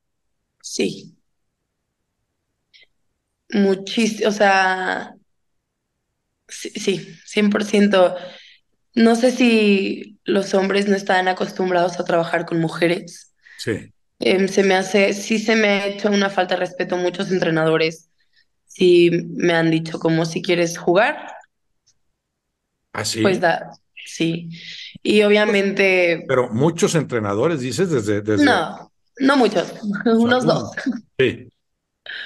Sí, 0.62 1.18
muchísimo, 3.50 4.30
o 4.30 4.32
sea, 4.32 5.13
sí, 6.48 6.70
sí, 6.70 7.15
100%. 7.25 8.15
No 8.95 9.15
sé 9.15 9.31
si 9.31 10.19
los 10.25 10.53
hombres 10.53 10.88
no 10.88 10.95
están 10.95 11.27
acostumbrados 11.27 12.00
a 12.00 12.05
trabajar 12.05 12.45
con 12.45 12.60
mujeres. 12.60 13.33
Sí, 13.57 13.93
Em, 14.19 14.48
se 14.48 14.63
me 14.63 14.75
hace, 14.75 15.13
sí 15.13 15.39
se 15.39 15.55
me 15.55 15.67
ha 15.69 15.88
hecho 15.88 16.10
una 16.10 16.29
falta 16.29 16.55
de 16.55 16.62
respeto. 16.62 16.98
Muchos 16.98 17.31
entrenadores 17.31 18.10
sí 18.65 19.12
me 19.29 19.53
han 19.53 19.71
dicho 19.71 20.00
como 20.00 20.25
si 20.25 20.41
quieres 20.41 20.77
jugar, 20.77 21.17
pues 23.21 23.38
así. 23.38 23.41
da, 23.41 23.71
sí. 24.05 24.50
Y 25.03 25.21
obviamente, 25.24 26.25
Pero 26.27 26.50
muchos 26.50 26.95
entrenadores, 26.95 27.60
dices, 27.62 27.89
desde, 27.89 28.21
desde 28.21 28.45
no, 28.45 28.91
no 29.19 29.38
muchos, 29.38 29.71
pues, 30.03 30.15
unos 30.17 30.45
dos. 30.45 30.71
Sí, 31.17 31.50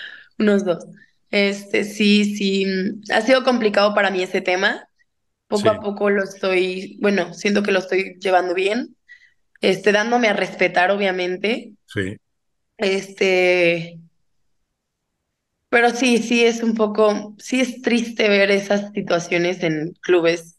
unos 0.39 0.63
dos. 0.65 0.85
Este, 1.31 1.83
sí, 1.83 2.35
sí, 2.35 2.65
ha 3.11 3.21
sido 3.21 3.43
complicado 3.43 3.93
para 3.93 4.11
mí 4.11 4.21
ese 4.23 4.41
tema. 4.41 4.87
Poco 5.47 5.69
a 5.69 5.79
poco 5.79 6.09
lo 6.09 6.23
estoy, 6.23 6.97
bueno, 7.01 7.33
siento 7.33 7.61
que 7.61 7.71
lo 7.71 7.79
estoy 7.79 8.17
llevando 8.19 8.53
bien, 8.53 8.95
este, 9.61 9.91
dándome 9.91 10.27
a 10.27 10.33
respetar, 10.33 10.91
obviamente. 10.91 11.73
Sí. 11.85 12.17
Este, 12.77 13.99
pero 15.69 15.89
sí, 15.89 16.19
sí 16.19 16.45
es 16.45 16.63
un 16.63 16.73
poco, 16.73 17.35
sí 17.37 17.59
es 17.59 17.81
triste 17.81 18.29
ver 18.29 18.49
esas 18.49 18.91
situaciones 18.93 19.61
en 19.61 19.93
clubes 20.01 20.55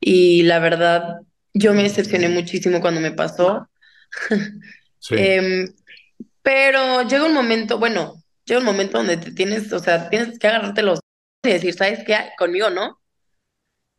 y 0.00 0.42
la 0.42 0.58
verdad, 0.58 1.20
yo 1.54 1.74
me 1.74 1.82
decepcioné 1.82 2.28
muchísimo 2.28 2.80
cuando 2.80 3.00
me 3.00 3.12
pasó. 3.12 3.68
Sí. 4.98 5.14
Em, 5.16 5.72
pero 6.42 7.02
llega 7.02 7.26
un 7.26 7.34
momento, 7.34 7.78
bueno, 7.78 8.20
llega 8.44 8.58
un 8.58 8.66
momento 8.66 8.98
donde 8.98 9.18
te 9.18 9.30
tienes, 9.30 9.72
o 9.72 9.78
sea, 9.78 10.08
tienes 10.08 10.36
que 10.36 10.48
agarrarte 10.48 10.82
los 10.82 10.98
y 11.44 11.50
decir, 11.50 11.74
¿sabes 11.74 12.02
qué? 12.04 12.16
Conmigo, 12.36 12.70
¿no? 12.70 12.98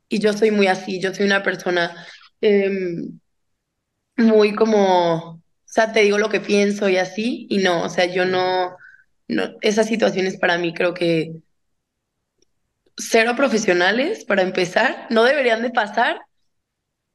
Y 0.09 0.19
yo 0.19 0.33
soy 0.33 0.51
muy 0.51 0.67
así, 0.67 0.99
yo 1.01 1.13
soy 1.13 1.25
una 1.25 1.43
persona 1.43 2.05
em, 2.41 3.19
muy 4.17 4.55
como, 4.55 5.15
o 5.35 5.41
sea, 5.65 5.91
te 5.93 6.01
digo 6.01 6.17
lo 6.17 6.29
que 6.29 6.39
pienso 6.39 6.89
y 6.89 6.97
así, 6.97 7.47
y 7.49 7.59
no, 7.59 7.83
o 7.83 7.89
sea, 7.89 8.05
yo 8.05 8.25
no, 8.25 8.75
no, 9.27 9.51
esas 9.61 9.87
situaciones 9.87 10.37
para 10.37 10.57
mí 10.57 10.73
creo 10.73 10.93
que 10.93 11.33
cero 12.97 13.33
profesionales, 13.35 14.25
para 14.25 14.41
empezar, 14.41 15.07
no 15.09 15.23
deberían 15.23 15.61
de 15.61 15.69
pasar. 15.69 16.19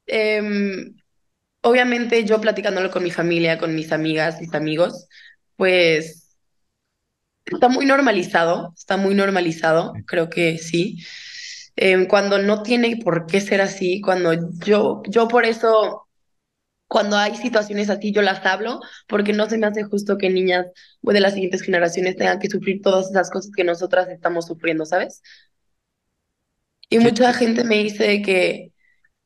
Em, 0.07 0.97
obviamente 1.63 2.25
yo 2.25 2.41
platicándolo 2.41 2.91
con 2.91 3.03
mi 3.03 3.11
familia, 3.11 3.59
con 3.59 3.75
mis 3.75 3.93
amigas, 3.93 4.41
mis 4.41 4.55
amigos, 4.55 5.07
pues 5.57 6.37
está 7.45 7.69
muy 7.69 7.87
normalizado, 7.87 8.73
está 8.77 8.97
muy 8.97 9.15
normalizado, 9.15 9.93
creo 10.07 10.31
que 10.31 10.59
sí. 10.59 10.99
Em, 11.77 12.07
cuando 12.07 12.39
no 12.39 12.63
tiene 12.63 12.97
por 13.03 13.27
qué 13.27 13.41
ser 13.41 13.61
así, 13.61 14.01
cuando 14.01 14.33
yo, 14.59 15.03
yo 15.09 15.29
por 15.29 15.47
eso, 15.47 16.07
cuando 16.87 17.17
hay 17.17 17.35
situaciones 17.37 17.89
así, 17.89 18.13
yo 18.13 18.21
las 18.23 18.45
hablo, 18.45 18.81
porque 19.09 19.33
no 19.33 19.49
se 19.49 19.57
me 19.59 19.67
hace 19.67 19.85
justo 19.85 20.19
que 20.19 20.29
niñas 20.29 20.67
de 21.01 21.21
las 21.21 21.35
siguientes 21.35 21.63
generaciones 21.63 22.17
tengan 22.17 22.39
que 22.39 22.51
sufrir 22.51 22.83
todas 22.83 23.11
esas 23.11 23.31
cosas 23.31 23.53
que 23.57 23.65
nosotras 23.65 24.09
estamos 24.09 24.47
sufriendo, 24.47 24.85
¿sabes? 24.85 25.23
Y 26.91 26.99
mucha 26.99 27.33
gente 27.33 27.65
me 27.65 27.79
dice 27.79 28.21
que, 28.21 28.73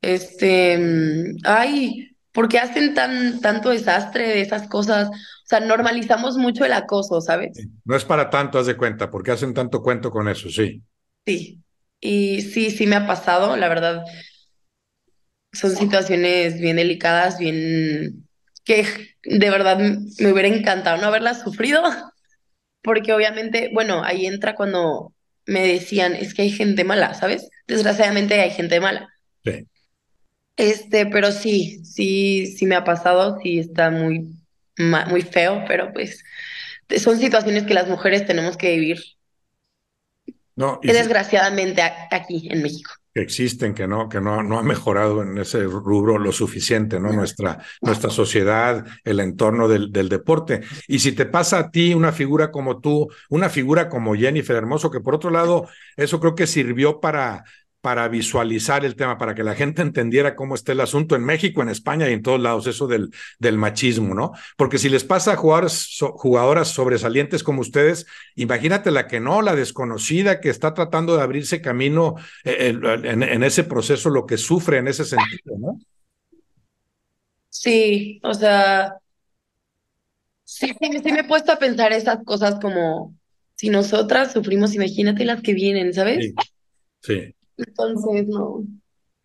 este, 0.01 0.79
mm, 0.79 1.39
ay, 1.43 2.17
¿por 2.31 2.49
qué 2.49 2.61
hacen 2.61 2.95
tan, 2.95 3.41
tanto 3.41 3.71
desastre 3.71 4.29
de 4.29 4.41
esas 4.41 4.69
cosas? 4.69 5.09
O 5.09 5.49
sea, 5.49 5.59
normalizamos 5.59 6.37
mucho 6.37 6.65
el 6.65 6.73
acoso, 6.75 7.21
¿sabes? 7.21 7.59
No 7.85 7.97
es 7.97 8.05
para 8.05 8.31
tanto, 8.31 8.61
haz 8.61 8.67
de 8.67 8.77
cuenta, 8.77 9.11
porque 9.11 9.33
hacen 9.33 9.53
tanto 9.53 9.83
cuento 9.83 10.13
con 10.13 10.29
eso, 10.29 10.49
sí. 10.49 10.81
Sí, 11.27 11.61
y 12.07 12.43
sí, 12.43 12.71
sí 12.71 12.87
me 12.87 12.97
ha 12.97 13.07
pasado, 13.07 13.57
la 13.57 13.69
verdad. 13.69 14.05
Son 15.53 15.75
situaciones 15.75 16.61
bien 16.61 16.77
delicadas, 16.77 17.39
bien 17.39 18.29
que 18.65 18.85
de 19.25 19.51
verdad 19.51 19.79
me 19.79 20.33
hubiera 20.33 20.49
encantado 20.49 21.01
no 21.01 21.09
haberlas 21.09 21.43
sufrido, 21.43 21.83
porque 22.83 23.13
obviamente, 23.13 23.71
bueno, 23.73 24.05
ahí 24.05 24.27
entra 24.27 24.55
cuando 24.55 25.13
me 25.47 25.67
decían, 25.67 26.15
es 26.15 26.33
que 26.35 26.43
hay 26.43 26.51
gente 26.51 26.85
mala, 26.85 27.15
¿sabes? 27.15 27.49
Desgraciadamente 27.67 28.41
hay 28.41 28.51
gente 28.51 28.81
mala. 28.81 29.09
Sí. 29.45 29.67
Este, 30.57 31.07
pero 31.07 31.33
sí, 31.33 31.85
sí, 31.85 32.47
sí 32.47 32.67
me 32.67 32.77
ha 32.77 32.85
pasado, 32.85 33.39
sí 33.43 33.59
está 33.59 33.91
muy, 33.91 34.31
muy 34.79 35.23
feo, 35.23 35.65
pero 35.67 35.93
pues 35.93 36.25
son 36.99 37.19
situaciones 37.19 37.65
que 37.65 37.75
las 37.75 37.89
mujeres 37.89 38.27
tenemos 38.27 38.57
que 38.57 38.77
vivir. 38.77 39.16
No, 40.57 40.81
y 40.83 40.89
desgraciadamente 40.89 41.83
aquí 42.11 42.49
en 42.51 42.63
México. 42.63 42.91
Que 43.15 43.21
existen, 43.21 43.75
que 43.75 43.87
no, 43.87 44.09
que 44.09 44.21
no, 44.21 44.43
no 44.43 44.59
ha 44.59 44.63
mejorado 44.63 45.23
en 45.23 45.37
ese 45.39 45.63
rubro 45.65 46.19
lo 46.19 46.33
suficiente, 46.33 46.99
¿no? 46.99 47.13
Nuestra, 47.13 47.59
nuestra 47.81 48.11
sociedad, 48.11 48.85
el 49.05 49.21
entorno 49.21 49.69
del, 49.69 49.93
del 49.93 50.09
deporte. 50.09 50.63
Y 50.89 50.99
si 50.99 51.13
te 51.13 51.27
pasa 51.27 51.59
a 51.59 51.71
ti 51.71 51.95
una 51.95 52.13
figura 52.13 52.51
como 52.51 52.81
tú, 52.81 53.09
una 53.29 53.49
figura 53.49 53.89
como 53.89 54.15
Jennifer 54.15 54.57
Hermoso, 54.57 54.91
que 54.91 55.01
por 55.01 55.15
otro 55.15 55.31
lado, 55.31 55.69
eso 55.97 56.21
creo 56.21 56.35
que 56.35 56.47
sirvió 56.47 57.01
para, 57.01 57.45
para 57.87 58.09
visualizar 58.09 58.85
el 58.85 58.97
tema, 58.97 59.17
para 59.17 59.33
que 59.33 59.45
la 59.45 59.55
gente 59.55 59.81
entendiera 59.81 60.35
cómo 60.35 60.57
está 60.57 60.73
el 60.73 60.81
asunto 60.81 61.15
en 61.15 61.23
México, 61.23 61.63
en 61.63 61.69
España 61.69 62.11
y 62.11 62.15
en 62.15 62.23
todos 62.23 62.41
lados, 62.41 62.67
eso 62.67 62.89
del, 62.89 63.13
del 63.39 63.59
machismo, 63.59 64.13
¿no? 64.13 64.33
Porque 64.57 64.79
si 64.79 64.89
les 64.89 65.05
pasa 65.05 65.35
a 65.35 65.37
jugadores, 65.37 65.97
jugadoras 66.01 66.67
sobresalientes 66.67 67.45
como 67.45 67.61
ustedes, 67.61 68.09
imagínate 68.35 68.91
la 68.91 69.07
que 69.07 69.21
no, 69.21 69.41
la 69.41 69.55
desconocida 69.55 70.41
que 70.41 70.51
está 70.51 70.75
tratando 70.75 71.17
de 71.17 71.23
abrirse 71.23 71.63
camino 71.63 72.17
eh, 72.43 72.77
en, 72.83 73.23
en 73.23 73.45
ese 73.45 73.63
proceso, 73.63 74.11
lo 74.11 74.27
que 74.27 74.37
sufre 74.37 74.79
en 74.79 74.89
ese 74.89 75.05
sentido, 75.05 75.57
¿no? 75.57 75.79
Sí, 77.49 78.19
o 78.25 78.35
sea, 78.35 78.97
sí, 80.43 80.75
sí 80.81 81.13
me 81.13 81.21
he 81.21 81.25
puesto 81.29 81.53
a 81.53 81.61
pensar 81.61 81.93
esas 81.93 82.19
cosas 82.25 82.59
como 82.61 83.15
si 83.55 83.71
nosotras 83.71 84.33
sufrimos, 84.33 84.75
imagínate 84.75 85.25
las 85.25 85.41
que 85.41 85.55
vienen, 85.55 85.95
¿sabes? 85.95 86.35
Sí. 87.01 87.15
sí. 87.15 87.36
Entonces, 87.57 88.27
no. 88.29 88.65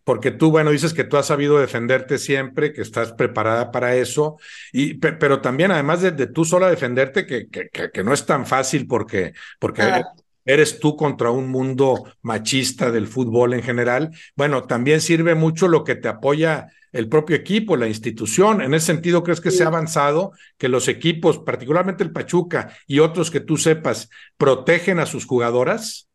Porque 0.04 0.32
tú, 0.32 0.50
bueno, 0.50 0.70
dices 0.70 0.94
que 0.94 1.04
tú 1.04 1.16
has 1.16 1.26
sabido 1.26 1.58
defenderte 1.58 2.18
siempre, 2.18 2.72
que 2.72 2.82
estás 2.82 3.12
preparada 3.12 3.70
para 3.70 3.94
eso, 3.94 4.36
y, 4.72 4.94
pero 4.94 5.40
también, 5.40 5.70
además 5.70 6.02
de, 6.02 6.10
de 6.10 6.26
tú 6.26 6.44
sola 6.44 6.68
defenderte, 6.68 7.24
que, 7.24 7.48
que, 7.48 7.68
que, 7.70 8.04
no 8.04 8.12
es 8.12 8.26
tan 8.26 8.44
fácil 8.44 8.88
porque, 8.88 9.32
porque 9.60 9.82
ah. 9.82 10.12
eres 10.44 10.80
tú 10.80 10.96
contra 10.96 11.30
un 11.30 11.48
mundo 11.48 12.04
machista 12.22 12.90
del 12.90 13.06
fútbol 13.06 13.54
en 13.54 13.62
general, 13.62 14.10
bueno, 14.34 14.64
también 14.64 15.00
sirve 15.00 15.36
mucho 15.36 15.68
lo 15.68 15.84
que 15.84 15.94
te 15.94 16.08
apoya 16.08 16.66
el 16.90 17.08
propio 17.08 17.36
equipo, 17.36 17.76
la 17.76 17.88
institución. 17.88 18.60
En 18.60 18.74
ese 18.74 18.86
sentido, 18.86 19.22
¿crees 19.22 19.40
que 19.40 19.50
se 19.50 19.64
ha 19.64 19.68
avanzado? 19.68 20.32
Que 20.58 20.68
los 20.68 20.88
equipos, 20.88 21.38
particularmente 21.38 22.04
el 22.04 22.12
Pachuca 22.12 22.76
y 22.86 22.98
otros 22.98 23.30
que 23.30 23.40
tú 23.40 23.56
sepas, 23.56 24.10
protegen 24.36 24.98
a 24.98 25.06
sus 25.06 25.24
jugadoras? 25.24 26.08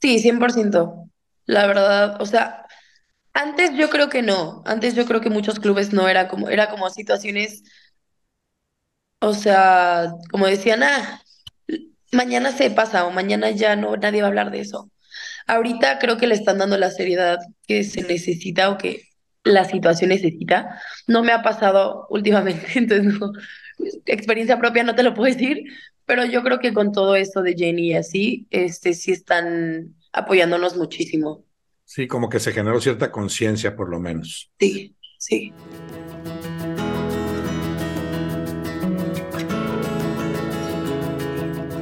Sí, 0.00 0.18
100%. 0.18 1.10
La 1.50 1.66
verdad, 1.66 2.16
o 2.22 2.26
sea, 2.26 2.64
antes 3.34 3.72
yo 3.76 3.90
creo 3.90 4.08
que 4.10 4.22
no. 4.22 4.62
Antes 4.66 4.94
yo 4.96 5.06
creo 5.06 5.20
que 5.20 5.30
muchos 5.30 5.60
clubes 5.60 5.92
no 5.92 6.08
era 6.08 6.28
como, 6.28 6.48
era 6.50 6.70
como 6.70 6.90
situaciones, 6.90 7.64
o 9.20 9.34
sea, 9.34 10.12
como 10.30 10.46
decían, 10.46 10.82
ah, 10.82 11.20
mañana 12.12 12.52
se 12.52 12.70
pasa 12.70 13.06
o 13.06 13.10
mañana 13.10 13.50
ya 13.50 13.76
no, 13.76 13.96
nadie 13.96 14.22
va 14.22 14.28
a 14.28 14.30
hablar 14.30 14.50
de 14.50 14.60
eso. 14.60 14.90
Ahorita 15.46 15.98
creo 16.00 16.18
que 16.18 16.26
le 16.28 16.34
están 16.34 16.58
dando 16.58 16.78
la 16.78 16.90
seriedad 16.90 17.38
que 17.66 17.84
se 17.84 18.02
necesita 18.02 18.70
o 18.70 18.78
que 18.78 19.04
la 19.44 19.64
situación 19.66 20.10
necesita. 20.10 20.80
No 21.08 21.22
me 21.24 21.32
ha 21.32 21.42
pasado 21.42 22.06
últimamente, 22.10 22.66
entonces 22.78 23.20
experiencia 24.06 24.58
propia 24.58 24.84
no 24.84 24.94
te 24.94 25.02
lo 25.02 25.14
puedo 25.14 25.32
decir, 25.32 25.64
pero 26.06 26.24
yo 26.26 26.42
creo 26.42 26.58
que 26.60 26.74
con 26.74 26.92
todo 26.92 27.16
esto 27.16 27.42
de 27.42 27.54
Jenny 27.54 27.88
y 27.92 27.94
así, 27.94 28.46
este 28.50 28.94
sí 28.94 29.12
están 29.12 29.94
apoyándonos 30.12 30.76
muchísimo. 30.76 31.44
Sí, 31.84 32.06
como 32.06 32.28
que 32.28 32.38
se 32.38 32.52
generó 32.52 32.80
cierta 32.80 33.10
conciencia 33.10 33.74
por 33.74 33.88
lo 33.88 33.98
menos. 33.98 34.50
Sí, 34.58 34.94
sí. 35.18 35.52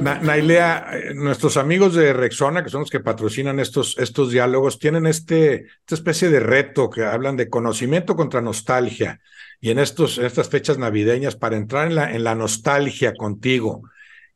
Nailea, 0.01 0.87
eh, 0.93 1.13
nuestros 1.13 1.57
amigos 1.57 1.93
de 1.93 2.13
Rexona, 2.13 2.63
que 2.63 2.69
son 2.69 2.81
los 2.81 2.89
que 2.89 3.01
patrocinan 3.01 3.59
estos, 3.59 3.97
estos 3.97 4.31
diálogos, 4.31 4.79
tienen 4.79 5.05
este, 5.05 5.65
esta 5.79 5.95
especie 5.95 6.29
de 6.29 6.39
reto 6.39 6.89
que 6.89 7.03
hablan 7.03 7.35
de 7.35 7.49
conocimiento 7.49 8.15
contra 8.15 8.41
nostalgia. 8.41 9.19
Y 9.59 9.71
en, 9.71 9.79
estos, 9.79 10.17
en 10.17 10.25
estas 10.25 10.49
fechas 10.49 10.77
navideñas, 10.77 11.35
para 11.35 11.57
entrar 11.57 11.87
en 11.87 11.95
la, 11.95 12.11
en 12.13 12.23
la 12.23 12.33
nostalgia 12.33 13.13
contigo, 13.13 13.83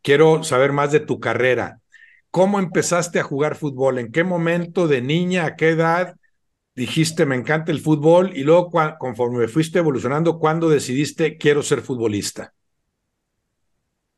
quiero 0.01 0.43
saber 0.43 0.73
más 0.73 0.91
de 0.91 0.99
tu 0.99 1.19
carrera. 1.19 1.79
¿Cómo 2.33 2.57
empezaste 2.57 3.19
a 3.19 3.23
jugar 3.23 3.53
fútbol? 3.53 3.99
¿En 3.99 4.11
qué 4.11 4.23
momento 4.23 4.87
de 4.87 5.03
niña, 5.03 5.45
a 5.45 5.55
qué 5.55 5.69
edad 5.69 6.15
dijiste 6.73 7.27
me 7.27 7.35
encanta 7.35 7.71
el 7.71 7.79
fútbol? 7.79 8.35
Y 8.35 8.41
luego, 8.41 8.71
conforme 8.97 9.47
fuiste 9.47 9.77
evolucionando, 9.77 10.39
¿cuándo 10.39 10.67
decidiste 10.67 11.37
quiero 11.37 11.61
ser 11.61 11.81
futbolista? 11.81 12.51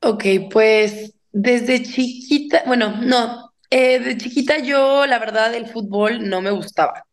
Ok, 0.02 0.24
pues 0.50 1.14
desde 1.34 1.84
chiquita, 1.84 2.64
bueno, 2.66 3.02
no, 3.02 3.52
eh, 3.70 4.00
de 4.00 4.18
chiquita 4.18 4.60
yo, 4.60 5.06
la 5.06 5.20
verdad, 5.20 5.54
el 5.54 5.66
fútbol 5.66 6.30
no 6.30 6.42
me 6.42 6.52
gustaba. 6.52 7.06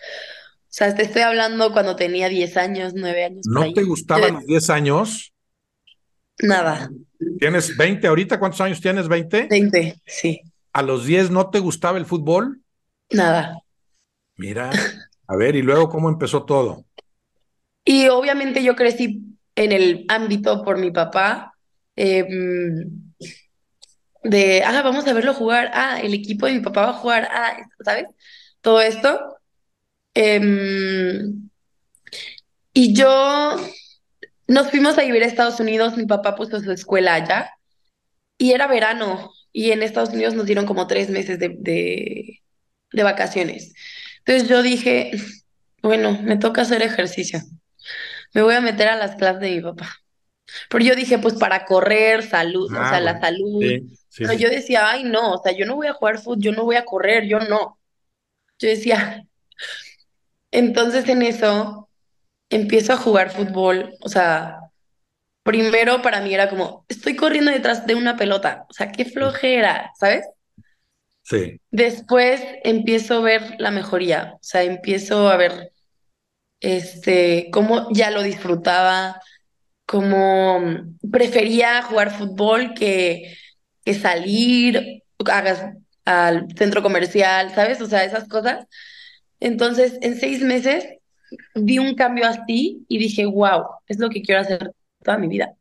O 0.00 0.66
sea, 0.66 0.92
te 0.92 1.04
estoy 1.04 1.22
hablando 1.22 1.72
cuando 1.72 1.94
tenía 1.94 2.28
10 2.28 2.56
años, 2.56 2.94
9 2.96 3.26
años. 3.26 3.46
¿No 3.48 3.72
te 3.72 3.84
gustaban 3.84 4.34
los 4.34 4.44
10 4.46 4.70
años? 4.70 5.32
Nada. 6.42 6.90
¿Tienes 7.38 7.76
20 7.76 8.06
ahorita? 8.06 8.38
¿Cuántos 8.38 8.60
años 8.60 8.80
tienes? 8.80 9.06
¿20? 9.06 9.48
20, 9.48 10.00
sí. 10.06 10.40
¿A 10.72 10.82
los 10.82 11.06
10 11.06 11.30
no 11.30 11.50
te 11.50 11.58
gustaba 11.58 11.98
el 11.98 12.06
fútbol? 12.06 12.60
Nada. 13.10 13.58
Mira, 14.36 14.70
a 15.26 15.36
ver, 15.36 15.56
¿y 15.56 15.62
luego 15.62 15.88
cómo 15.88 16.08
empezó 16.08 16.44
todo? 16.44 16.84
Y 17.84 18.08
obviamente 18.08 18.62
yo 18.62 18.76
crecí 18.76 19.22
en 19.56 19.72
el 19.72 20.04
ámbito 20.08 20.62
por 20.64 20.78
mi 20.78 20.90
papá, 20.90 21.54
em, 21.96 23.12
de, 24.22 24.62
ah, 24.62 24.82
vamos 24.82 25.06
a 25.06 25.12
verlo 25.12 25.34
jugar, 25.34 25.70
ah, 25.74 26.00
el 26.00 26.14
equipo 26.14 26.46
de 26.46 26.52
mi 26.52 26.60
papá 26.60 26.82
va 26.82 26.90
a 26.90 27.00
jugar, 27.00 27.28
ah, 27.32 27.56
¿sabes? 27.84 28.06
Todo 28.60 28.80
esto. 28.80 29.38
Em, 30.14 31.48
y 32.72 32.92
yo 32.94 33.56
nos 34.48 34.70
fuimos 34.70 34.98
a 34.98 35.02
vivir 35.02 35.22
a 35.22 35.26
Estados 35.26 35.60
Unidos, 35.60 35.96
mi 35.96 36.06
papá 36.06 36.34
puso 36.36 36.60
su 36.60 36.72
escuela 36.72 37.14
allá 37.14 37.50
y 38.38 38.52
era 38.52 38.66
verano 38.66 39.32
y 39.52 39.72
en 39.72 39.82
Estados 39.82 40.10
Unidos 40.10 40.34
nos 40.34 40.46
dieron 40.46 40.66
como 40.66 40.86
tres 40.86 41.10
meses 41.10 41.38
de, 41.38 41.56
de, 41.58 42.40
de 42.92 43.02
vacaciones. 43.02 43.74
Entonces 44.20 44.48
yo 44.48 44.62
dije, 44.62 45.12
bueno, 45.82 46.18
me 46.22 46.36
toca 46.38 46.62
hacer 46.62 46.82
ejercicio. 46.82 47.40
Me 48.34 48.42
voy 48.42 48.54
a 48.54 48.60
meter 48.60 48.88
a 48.88 48.96
las 48.96 49.16
clases 49.16 49.40
de 49.40 49.50
mi 49.56 49.60
papá. 49.62 49.88
Pero 50.70 50.84
yo 50.84 50.94
dije, 50.96 51.18
pues 51.18 51.34
para 51.34 51.64
correr, 51.66 52.22
salud, 52.24 52.74
o 52.76 52.76
Ah, 52.76 52.88
sea, 52.88 53.00
la 53.00 53.12
bueno. 53.14 53.20
salud. 53.20 53.76
Sí, 53.80 53.98
sí, 54.08 54.24
Pero 54.24 54.38
sí. 54.38 54.44
yo 54.44 54.50
decía, 54.50 54.90
ay, 54.90 55.04
no, 55.04 55.34
o 55.34 55.42
sea, 55.42 55.52
yo 55.52 55.66
no 55.66 55.76
voy 55.76 55.86
a 55.88 55.94
jugar 55.94 56.18
fútbol, 56.20 56.40
yo 56.42 56.52
no 56.52 56.64
voy 56.64 56.76
a 56.76 56.84
correr, 56.84 57.26
yo 57.28 57.40
no. 57.40 57.78
Yo 58.58 58.68
decía, 58.68 59.24
entonces 60.50 61.08
en 61.08 61.22
eso 61.22 61.87
empiezo 62.50 62.92
a 62.92 62.96
jugar 62.96 63.30
fútbol, 63.30 63.94
o 64.00 64.08
sea, 64.08 64.58
primero 65.42 66.02
para 66.02 66.20
mí 66.20 66.34
era 66.34 66.48
como, 66.48 66.84
estoy 66.88 67.16
corriendo 67.16 67.50
detrás 67.50 67.86
de 67.86 67.94
una 67.94 68.16
pelota, 68.16 68.66
o 68.68 68.72
sea, 68.72 68.90
qué 68.92 69.04
flojera, 69.04 69.92
¿sabes? 69.98 70.24
Sí, 71.22 71.60
Después 71.70 72.42
empiezo 72.64 73.18
a 73.18 73.20
ver 73.20 73.56
la 73.58 73.70
mejoría, 73.70 74.34
o 74.34 74.38
sea, 74.42 74.62
empiezo 74.62 75.28
a 75.28 75.36
ver 75.36 75.72
este, 76.60 77.48
cómo 77.52 77.88
ya 77.92 78.10
lo 78.10 78.22
disfrutaba, 78.22 79.20
cómo 79.86 80.60
prefería 81.10 81.82
jugar 81.82 82.10
fútbol 82.16 82.74
que, 82.74 83.36
que 83.84 83.94
salir 83.94 85.02
hagas 85.26 85.64
al 86.04 86.46
centro 86.56 86.82
comercial, 86.82 87.54
¿sabes? 87.54 87.80
O 87.80 87.86
sea, 87.86 88.04
esas 88.04 88.28
cosas. 88.28 88.66
Entonces, 89.40 89.98
en 90.02 90.18
seis 90.18 90.40
meses 90.42 90.86
vi 91.54 91.78
un 91.78 91.94
cambio 91.94 92.26
así 92.26 92.84
y 92.88 92.98
dije, 92.98 93.26
wow, 93.26 93.64
es 93.86 93.98
lo 93.98 94.08
que 94.10 94.22
quiero 94.22 94.40
hacer 94.42 94.72
toda 95.02 95.18
mi 95.18 95.28
vida. 95.28 95.54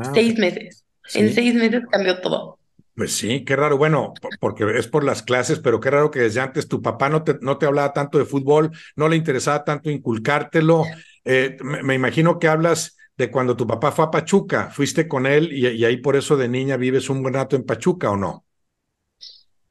Seis 0.00 0.38
meses. 0.38 0.84
En 1.14 1.30
seis 1.30 1.54
meses 1.54 1.84
cambió 1.90 2.20
todo. 2.20 2.58
pues 2.94 3.16
sí, 3.16 3.44
qué 3.44 3.54
raro. 3.56 3.78
Bueno, 3.78 4.18
po- 4.20 4.36
porque 4.40 4.64
es 4.76 4.88
por 4.88 5.04
las 5.04 5.22
clases, 5.22 5.60
pero 5.60 5.78
qué 5.80 5.90
raro 5.90 6.10
que 6.10 6.20
desde 6.20 6.40
antes 6.40 6.66
tu 6.68 6.82
papá 6.82 7.08
no 7.08 7.22
te, 7.22 7.36
no 7.40 7.56
te 7.58 7.66
hablaba 7.66 7.92
tanto 7.92 8.18
de 8.18 8.24
fútbol, 8.24 8.72
no 8.96 9.08
le 9.08 9.16
interesaba 9.16 9.64
tanto 9.64 9.90
inculcártelo. 9.90 10.84
Eh, 11.24 11.56
me, 11.62 11.82
me 11.82 11.94
imagino 11.94 12.38
que 12.38 12.48
hablas 12.48 12.96
de 13.16 13.30
cuando 13.30 13.56
tu 13.56 13.66
papá 13.66 13.92
fue 13.92 14.04
a 14.06 14.10
Pachuca, 14.10 14.70
fuiste 14.70 15.06
con 15.08 15.26
él 15.26 15.52
y, 15.52 15.66
y 15.68 15.84
ahí 15.84 15.98
por 15.98 16.16
eso 16.16 16.36
de 16.36 16.48
niña 16.48 16.76
vives 16.76 17.08
un 17.10 17.22
buen 17.22 17.34
rato 17.34 17.54
en 17.56 17.64
Pachuca, 17.64 18.10
¿o 18.10 18.16
no? 18.16 18.44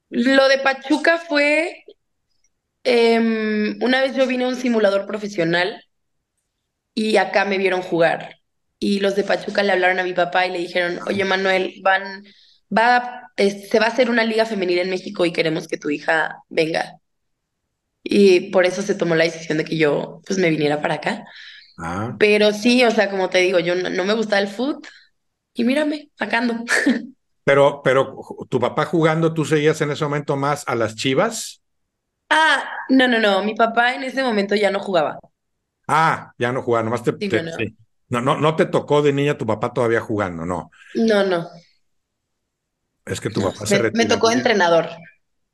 Lo 0.09 0.47
de 0.47 0.57
Pachuca 0.59 1.17
fue, 1.17 1.83
em, 2.87 3.77
una 3.83 4.01
vez 4.01 4.15
yo 4.15 4.27
vine 4.27 4.45
a 4.45 4.47
un 4.49 4.55
simulador 4.55 5.05
profesional 5.07 5.81
y 6.93 7.17
acá 7.17 7.45
me 7.45 7.57
vieron 7.57 7.81
jugar. 7.81 8.35
Y 8.79 8.99
los 8.99 9.15
de 9.15 9.23
Pachuca 9.23 9.63
le 9.63 9.71
hablaron 9.73 9.99
a 9.99 10.03
mi 10.03 10.13
papá 10.13 10.45
y 10.47 10.51
le 10.51 10.59
dijeron, 10.59 10.99
oye 11.07 11.25
Manuel, 11.25 11.75
van, 11.83 12.23
va, 12.75 13.31
es- 13.37 13.69
se 13.69 13.79
va 13.79 13.85
a 13.87 13.89
hacer 13.89 14.09
una 14.09 14.23
liga 14.25 14.45
femenil 14.45 14.79
en 14.79 14.89
México 14.89 15.25
y 15.25 15.33
queremos 15.33 15.67
que 15.67 15.77
tu 15.77 15.89
hija 15.89 16.37
venga. 16.49 16.99
Y 18.03 18.51
por 18.51 18.65
eso 18.65 18.81
se 18.81 18.95
tomó 18.95 19.15
la 19.15 19.25
decisión 19.25 19.57
de 19.57 19.65
que 19.65 19.77
yo 19.77 20.21
pues 20.25 20.39
me 20.39 20.49
viniera 20.49 20.81
para 20.81 20.95
acá. 20.95 21.25
Ah, 21.77 22.19
Pero 22.19 22.53
sí, 22.53 22.83
o 22.85 22.91
sea, 22.91 23.09
como 23.11 23.29
te 23.29 23.39
digo, 23.39 23.59
yo 23.59 23.75
no, 23.75 23.89
no 23.89 24.05
me 24.05 24.13
gusta 24.15 24.39
el 24.39 24.47
fútbol 24.49 24.81
y 25.53 25.63
mírame, 25.65 26.11
acá 26.19 26.39
ando. 26.39 26.65
pero, 27.43 27.81
pero 27.83 28.17
tu 28.49 28.59
papá 28.59 28.85
jugando, 28.85 29.33
¿tú 29.33 29.45
seguías 29.45 29.79
en 29.81 29.91
ese 29.91 30.03
momento 30.03 30.35
más 30.35 30.63
a 30.67 30.75
las 30.75 30.95
Chivas? 30.95 31.61
Ah, 32.29 32.63
no, 32.89 33.07
no, 33.07 33.19
no, 33.19 33.43
mi 33.43 33.53
papá 33.55 33.93
en 33.95 34.03
ese 34.03 34.23
momento 34.23 34.55
ya 34.55 34.71
no 34.71 34.79
jugaba. 34.79 35.19
Ah, 35.87 36.33
ya 36.37 36.51
no 36.51 36.61
jugaba, 36.61 36.83
nomás 36.83 37.03
te, 37.03 37.13
Sí, 37.19 37.29
no, 37.29 37.41
te- 37.41 37.43
no, 37.43 37.51
sí. 37.57 37.77
No, 38.09 38.21
no, 38.21 38.37
no 38.39 38.55
te 38.55 38.65
tocó 38.65 39.01
de 39.01 39.13
niña 39.13 39.37
tu 39.37 39.45
papá 39.45 39.73
todavía 39.73 39.99
jugando, 40.01 40.45
no. 40.45 40.69
no, 40.95 41.23
no, 41.23 41.49
Es 43.05 43.19
que 43.21 43.29
tu 43.31 43.41
papá 43.41 43.65
se 43.65 43.79
Me, 43.79 43.89
me 43.93 44.05
tocó 44.05 44.31
entrenador. 44.31 44.87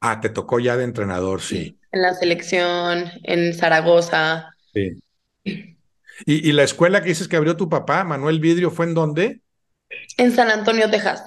Ah, 0.01 0.19
te 0.21 0.29
tocó 0.29 0.59
ya 0.59 0.77
de 0.77 0.83
entrenador, 0.83 1.41
Sí, 1.49 1.57
sí. 1.57 1.79
en 1.91 2.01
la 2.01 2.13
selección, 2.13 3.11
en 3.23 3.53
Zaragoza, 3.53 4.49
Sí. 4.73 5.01
¿Y, 6.25 6.47
y 6.49 6.51
la 6.53 6.63
escuela 6.63 7.01
que 7.01 7.09
dices 7.09 7.27
que 7.27 7.35
abrió 7.37 7.57
tu 7.57 7.69
papá, 7.69 8.03
Manuel 8.03 8.39
Vidrio, 8.39 8.71
fue 8.71 8.85
en 8.85 8.93
dónde? 8.93 9.41
en 10.17 10.31
San 10.31 10.49
Antonio, 10.49 10.89
Texas. 10.89 11.23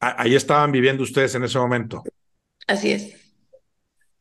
Ah, 0.00 0.14
ahí 0.18 0.34
estaban 0.36 0.70
viviendo 0.72 1.02
ustedes 1.02 1.34
en 1.34 1.42
ese 1.44 1.58
momento. 1.58 2.08
Así 2.66 2.92
es. 2.92 3.23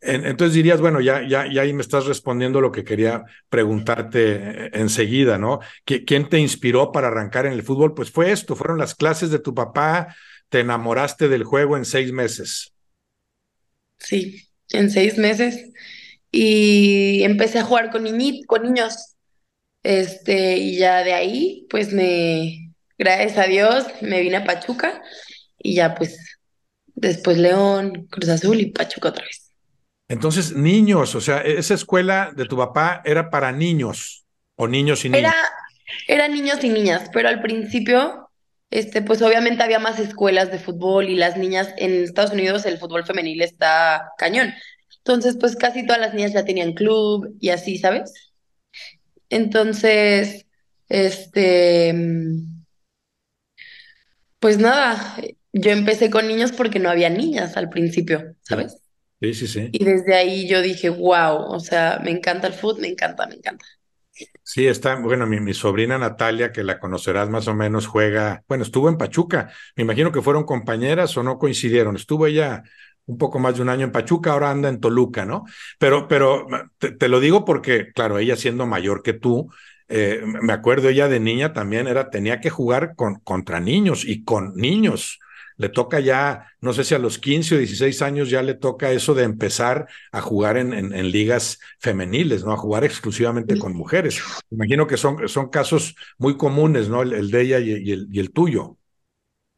En- 0.04 0.26
entonces 0.26 0.54
dirías, 0.56 0.82
bueno, 0.82 1.00
ya, 1.02 1.28
ya, 1.28 1.46
ya 1.52 1.62
ahí 1.62 1.74
me 1.74 1.82
estás 1.82 2.06
respondiendo 2.06 2.62
lo 2.62 2.72
que 2.72 2.84
quería 2.84 3.24
preguntarte 3.50 4.78
enseguida, 4.78 5.38
¿no? 5.38 5.60
¿Qui- 5.86 6.04
¿Quién 6.06 6.30
te 6.30 6.40
inspiró 6.40 6.92
para 6.92 7.08
arrancar 7.08 7.46
en 7.46 7.54
el 7.54 7.64
fútbol? 7.64 7.94
Pues 7.94 8.12
fue 8.12 8.32
esto, 8.32 8.56
fueron 8.56 8.78
las 8.78 8.96
clases 8.96 9.30
de 9.32 9.40
tu 9.40 9.54
papá, 9.56 10.16
te 10.50 10.60
enamoraste 10.62 11.30
del 11.30 11.44
juego 11.44 11.78
en 11.78 11.86
seis 11.86 12.12
meses. 12.12 12.74
Sí, 14.00 14.48
en 14.70 14.90
seis 14.90 15.18
meses. 15.18 15.72
Y 16.32 17.24
empecé 17.24 17.60
a 17.60 17.64
jugar 17.64 17.92
con 17.92 18.06
con 18.48 18.64
niños. 18.64 19.16
Este, 19.84 20.58
y 20.58 20.78
ya 20.78 21.04
de 21.04 21.14
ahí, 21.14 21.68
pues 21.70 21.94
me, 21.94 22.74
gracias 22.98 23.38
a 23.38 23.48
Dios, 23.48 23.86
me 24.02 24.22
vine 24.22 24.38
a 24.38 24.46
Pachuca 24.46 25.02
y 25.60 25.76
ya 25.76 25.96
pues 25.96 26.18
después 26.96 27.38
León, 27.38 28.08
Cruz 28.12 28.30
Azul 28.30 28.62
y 28.62 28.72
Pachuca 28.72 29.10
otra 29.10 29.26
vez. 29.26 29.43
Entonces, 30.08 30.56
niños, 30.56 31.16
o 31.16 31.22
sea, 31.22 31.42
e-, 31.42 31.58
esa 31.58 31.74
escuela 31.74 32.32
de 32.36 32.46
tu 32.46 32.58
papá 32.58 33.02
era 33.06 33.30
para 33.30 33.52
niños 33.52 34.26
o 34.56 34.68
niños 34.68 35.04
y 35.06 35.10
niñas. 35.10 35.34
Era, 35.34 35.36
eran 36.08 36.34
niños 36.34 36.64
y 36.64 36.70
niñas, 36.70 37.10
pero 37.14 37.30
al 37.30 37.42
principio, 37.42 38.30
este, 38.70 39.02
pues 39.02 39.22
obviamente 39.22 39.64
había 39.64 39.80
más 39.80 40.00
escuelas 40.00 40.52
de 40.52 40.60
fútbol 40.60 41.10
y 41.10 41.16
las 41.16 41.38
niñas 41.38 41.74
en 41.78 42.04
Estados 42.04 42.32
Unidos 42.32 42.66
el 42.66 42.78
fútbol 42.78 43.06
femenil 43.06 43.42
está 43.42 44.12
cañón. 44.18 44.54
Entonces, 44.98 45.38
pues 45.40 45.56
casi 45.56 45.86
todas 45.86 46.02
las 46.02 46.14
niñas 46.14 46.34
ya 46.34 46.46
tenían 46.46 46.74
club 46.74 47.36
y 47.40 47.50
así, 47.50 47.78
¿sabes? 47.78 48.34
Entonces, 49.30 50.46
este, 50.90 51.94
pues 54.40 54.60
nada, 54.60 55.18
yo 55.54 55.72
empecé 55.72 56.10
con 56.10 56.28
niños 56.28 56.52
porque 56.52 56.80
no 56.80 56.90
había 56.90 57.10
niñas 57.10 57.58
al 57.58 57.70
principio, 57.70 58.36
¿sabes? 58.42 58.83
Sí, 59.24 59.34
sí, 59.34 59.48
sí. 59.48 59.70
Y 59.72 59.84
desde 59.86 60.16
ahí 60.16 60.48
yo 60.48 60.62
dije, 60.62 60.90
wow, 60.90 61.38
o 61.54 61.60
sea, 61.60 62.00
me 62.04 62.12
encanta 62.12 62.48
el 62.48 62.54
fútbol, 62.54 62.82
me 62.82 62.88
encanta, 62.90 63.26
me 63.28 63.36
encanta. 63.36 63.66
Sí, 64.44 64.68
está, 64.68 64.96
bueno, 64.96 65.26
mi, 65.26 65.40
mi 65.40 65.54
sobrina 65.54 65.98
Natalia, 65.98 66.52
que 66.52 66.64
la 66.64 66.80
conocerás 66.80 67.30
más 67.30 67.48
o 67.48 67.56
menos, 67.56 67.88
juega, 67.88 68.44
bueno, 68.48 68.64
estuvo 68.64 68.90
en 68.90 68.98
Pachuca. 68.98 69.52
Me 69.76 69.84
imagino 69.84 70.12
que 70.12 70.22
fueron 70.22 70.44
compañeras 70.44 71.16
o 71.18 71.24
no 71.24 71.40
coincidieron. 71.40 71.96
Estuvo 71.96 72.28
ella 72.28 72.64
un 73.06 73.18
poco 73.18 73.40
más 73.40 73.56
de 73.56 73.62
un 73.64 73.70
año 73.70 73.86
en 73.86 73.92
Pachuca, 73.92 74.32
ahora 74.34 74.52
anda 74.52 74.70
en 74.70 74.80
Toluca, 74.80 75.26
¿no? 75.26 75.46
Pero, 75.80 76.08
pero 76.08 76.46
te, 76.78 76.92
te 76.92 77.08
lo 77.08 77.20
digo 77.20 77.46
porque, 77.46 77.92
claro, 77.94 78.20
ella 78.20 78.36
siendo 78.36 78.66
mayor 78.66 79.02
que 79.02 79.14
tú, 79.14 79.50
eh, 79.88 80.22
me 80.26 80.54
acuerdo 80.54 80.90
ella 80.90 81.08
de 81.08 81.20
niña 81.20 81.54
también 81.54 81.88
era, 81.88 82.10
tenía 82.10 82.40
que 82.40 82.50
jugar 82.50 82.96
con, 82.96 83.20
contra 83.22 83.60
niños 83.60 84.06
y 84.06 84.24
con 84.24 84.54
niños. 84.56 85.20
Le 85.58 85.70
toca 85.70 86.00
ya, 86.00 86.48
no 86.62 86.74
sé 86.74 86.84
si 86.84 86.96
a 86.96 87.00
los 87.00 87.20
15 87.20 87.56
o 87.56 87.58
16 87.58 88.02
años 88.02 88.30
ya 88.30 88.42
le 88.42 88.54
toca 88.56 88.92
eso 88.92 89.14
de 89.14 89.24
empezar 89.24 89.88
a 90.12 90.22
jugar 90.22 90.58
en, 90.58 90.74
en, 90.74 90.94
en 90.94 91.12
ligas 91.12 91.60
femeniles, 91.80 92.44
¿no? 92.44 92.52
A 92.54 92.58
jugar 92.58 92.84
exclusivamente 92.84 93.58
con 93.58 93.74
mujeres. 93.76 94.22
Imagino 94.52 94.88
que 94.88 94.98
son, 94.98 95.28
son 95.30 95.50
casos 95.50 95.96
muy 96.18 96.38
comunes, 96.38 96.90
¿no? 96.90 97.02
El, 97.02 97.14
el 97.14 97.32
de 97.32 97.42
ella 97.42 97.60
y, 97.60 97.72
y, 97.72 97.92
el, 97.92 98.08
y 98.12 98.20
el 98.20 98.32
tuyo. 98.32 98.78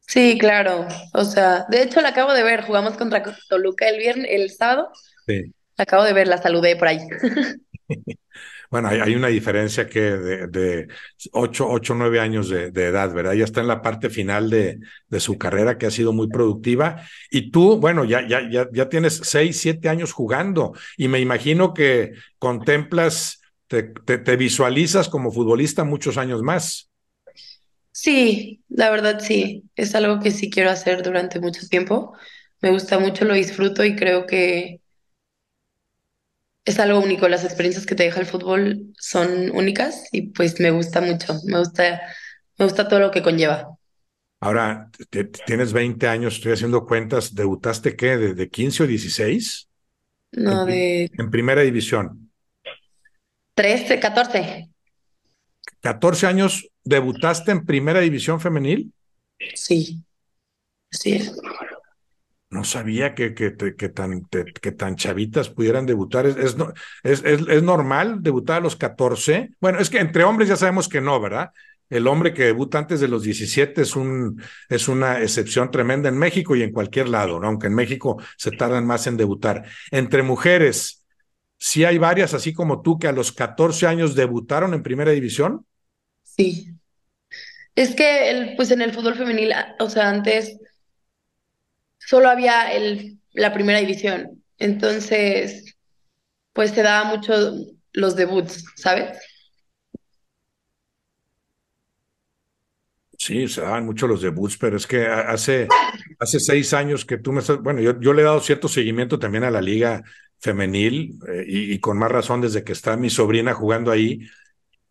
Sí, 0.00 0.38
claro. 0.38 0.86
O 1.14 1.24
sea, 1.24 1.66
de 1.68 1.82
hecho 1.82 2.00
la 2.00 2.10
acabo 2.10 2.32
de 2.32 2.42
ver, 2.44 2.62
jugamos 2.64 2.96
contra 2.96 3.22
Toluca 3.48 3.88
el 3.88 3.98
viernes, 3.98 4.26
el 4.30 4.50
sábado. 4.50 4.90
Sí. 5.26 5.52
La 5.76 5.84
acabo 5.84 6.04
de 6.04 6.12
ver, 6.12 6.28
la 6.28 6.38
saludé 6.38 6.76
por 6.76 6.88
ahí. 6.88 6.98
Bueno, 8.70 8.88
hay, 8.88 9.14
una 9.14 9.28
diferencia 9.28 9.88
que 9.88 10.00
de, 10.00 10.46
de 10.48 10.88
8, 11.32 11.68
8, 11.68 11.94
9 11.94 12.20
años 12.20 12.48
de, 12.48 12.66
edad, 12.66 13.12
¿verdad? 13.12 13.32
Ya 13.34 13.44
está 13.44 13.60
en 13.60 13.68
la 13.68 13.82
parte 13.82 14.10
final 14.10 14.50
de, 14.50 14.78
de, 15.08 15.20
su 15.20 15.38
carrera 15.38 15.78
que 15.78 15.86
ha 15.86 15.90
sido 15.90 16.12
muy 16.12 16.28
productiva. 16.28 17.02
Y 17.30 17.50
tú, 17.50 17.78
bueno, 17.78 18.04
ya, 18.04 18.26
ya, 18.26 18.48
ya, 18.50 18.68
ya 18.72 18.88
tienes 18.88 19.20
6, 19.22 19.56
7 19.56 19.88
años 19.88 20.12
jugando 20.12 20.74
y 20.96 21.08
me 21.08 21.20
imagino 21.20 21.74
que 21.74 22.12
contemplas, 22.38 23.40
te, 23.66 23.82
te, 23.82 24.18
te 24.18 24.36
visualizas 24.36 25.08
como 25.08 25.32
futbolista 25.32 25.84
muchos 25.84 26.16
años 26.16 26.42
más. 26.42 26.90
Sí, 27.92 28.62
la 28.68 28.90
verdad 28.90 29.20
sí, 29.20 29.64
es 29.74 29.94
algo 29.94 30.20
que 30.20 30.30
sí 30.30 30.50
quiero 30.50 30.70
hacer 30.70 31.02
durante 31.02 31.40
mucho 31.40 31.66
tiempo. 31.66 32.12
Me 32.60 32.70
gusta 32.70 32.98
mucho, 32.98 33.24
lo 33.24 33.34
disfruto 33.34 33.84
y 33.84 33.96
creo 33.96 34.26
que 34.26 34.80
es 36.66 36.78
algo 36.78 37.00
único. 37.00 37.28
Las 37.28 37.44
experiencias 37.44 37.86
que 37.86 37.94
te 37.94 38.02
deja 38.02 38.20
el 38.20 38.26
fútbol 38.26 38.92
son 38.98 39.50
únicas 39.52 40.08
y 40.12 40.28
pues 40.32 40.60
me 40.60 40.70
gusta 40.70 41.00
mucho. 41.00 41.34
Me 41.44 41.58
gusta, 41.58 42.02
me 42.58 42.66
gusta 42.66 42.88
todo 42.88 43.00
lo 43.00 43.10
que 43.10 43.22
conlleva. 43.22 43.70
Ahora, 44.40 44.90
tienes 45.46 45.72
20 45.72 46.06
años, 46.08 46.34
estoy 46.34 46.52
haciendo 46.52 46.84
cuentas, 46.84 47.34
¿debutaste 47.34 47.96
qué? 47.96 48.18
¿De, 48.18 48.34
de 48.34 48.50
15 48.50 48.82
o 48.82 48.86
16? 48.86 49.68
No, 50.32 50.62
en, 50.62 50.68
de... 50.68 51.10
en 51.16 51.30
primera 51.30 51.62
división. 51.62 52.30
13, 53.54 53.98
14. 53.98 54.68
14 55.80 56.26
años, 56.26 56.68
¿debutaste 56.84 57.52
en 57.52 57.64
primera 57.64 58.00
división 58.00 58.40
femenil? 58.40 58.92
Sí, 59.54 60.02
sí. 60.90 61.30
No 62.48 62.62
sabía 62.62 63.14
que, 63.14 63.34
que, 63.34 63.50
tan, 63.50 64.24
que 64.28 64.72
tan 64.72 64.94
chavitas 64.94 65.50
pudieran 65.50 65.84
debutar. 65.84 66.26
¿Es, 66.26 66.36
es, 66.36 66.56
es, 67.02 67.22
es, 67.24 67.62
normal 67.62 68.22
debutar 68.22 68.58
a 68.58 68.60
los 68.60 68.76
14? 68.76 69.50
Bueno, 69.60 69.80
es 69.80 69.90
que 69.90 69.98
entre 69.98 70.22
hombres 70.22 70.48
ya 70.48 70.56
sabemos 70.56 70.88
que 70.88 71.00
no, 71.00 71.20
¿verdad? 71.20 71.50
El 71.90 72.06
hombre 72.06 72.34
que 72.34 72.44
debuta 72.44 72.78
antes 72.78 73.00
de 73.00 73.08
los 73.08 73.22
17 73.22 73.82
es, 73.82 73.96
un, 73.96 74.42
es 74.68 74.88
una 74.88 75.20
excepción 75.20 75.70
tremenda 75.70 76.08
en 76.08 76.18
México 76.18 76.56
y 76.56 76.62
en 76.62 76.72
cualquier 76.72 77.08
lado, 77.08 77.38
¿no? 77.38 77.46
aunque 77.46 77.68
en 77.68 77.74
México 77.74 78.20
se 78.36 78.50
tardan 78.50 78.86
más 78.86 79.06
en 79.06 79.16
debutar. 79.16 79.64
Entre 79.90 80.22
mujeres, 80.22 81.04
¿sí 81.58 81.84
hay 81.84 81.98
varias, 81.98 82.34
así 82.34 82.52
como 82.52 82.82
tú, 82.82 82.98
que 82.98 83.06
a 83.06 83.12
los 83.12 83.32
14 83.32 83.86
años 83.86 84.16
debutaron 84.16 84.74
en 84.74 84.82
primera 84.82 85.12
división? 85.12 85.64
Sí. 86.22 86.72
Es 87.76 87.94
que 87.94 88.30
el, 88.30 88.56
pues 88.56 88.70
en 88.70 88.82
el 88.82 88.92
fútbol 88.92 89.14
femenil, 89.14 89.52
o 89.78 89.88
sea, 89.88 90.08
antes 90.08 90.58
solo 92.06 92.28
había 92.28 92.72
el, 92.72 93.18
la 93.32 93.52
primera 93.52 93.80
división. 93.80 94.42
Entonces, 94.58 95.76
pues 96.52 96.70
se 96.70 96.82
daba 96.82 97.04
mucho 97.10 97.34
los 97.92 98.16
debuts, 98.16 98.64
¿sabes? 98.76 99.18
Sí, 103.18 103.48
se 103.48 103.60
daban 103.60 103.84
mucho 103.84 104.06
los 104.06 104.22
debuts, 104.22 104.56
pero 104.56 104.76
es 104.76 104.86
que 104.86 105.06
hace, 105.06 105.68
hace 106.20 106.38
seis 106.38 106.72
años 106.72 107.04
que 107.04 107.18
tú 107.18 107.32
me 107.32 107.40
estás, 107.40 107.60
bueno, 107.60 107.80
yo, 107.80 107.98
yo 107.98 108.12
le 108.12 108.22
he 108.22 108.24
dado 108.24 108.40
cierto 108.40 108.68
seguimiento 108.68 109.18
también 109.18 109.44
a 109.44 109.50
la 109.50 109.60
liga 109.60 110.02
femenil 110.38 111.18
eh, 111.28 111.44
y, 111.46 111.78
con 111.80 111.98
más 111.98 112.12
razón 112.12 112.40
desde 112.40 112.62
que 112.62 112.72
está 112.72 112.96
mi 112.96 113.10
sobrina 113.10 113.54
jugando 113.54 113.90
ahí, 113.90 114.20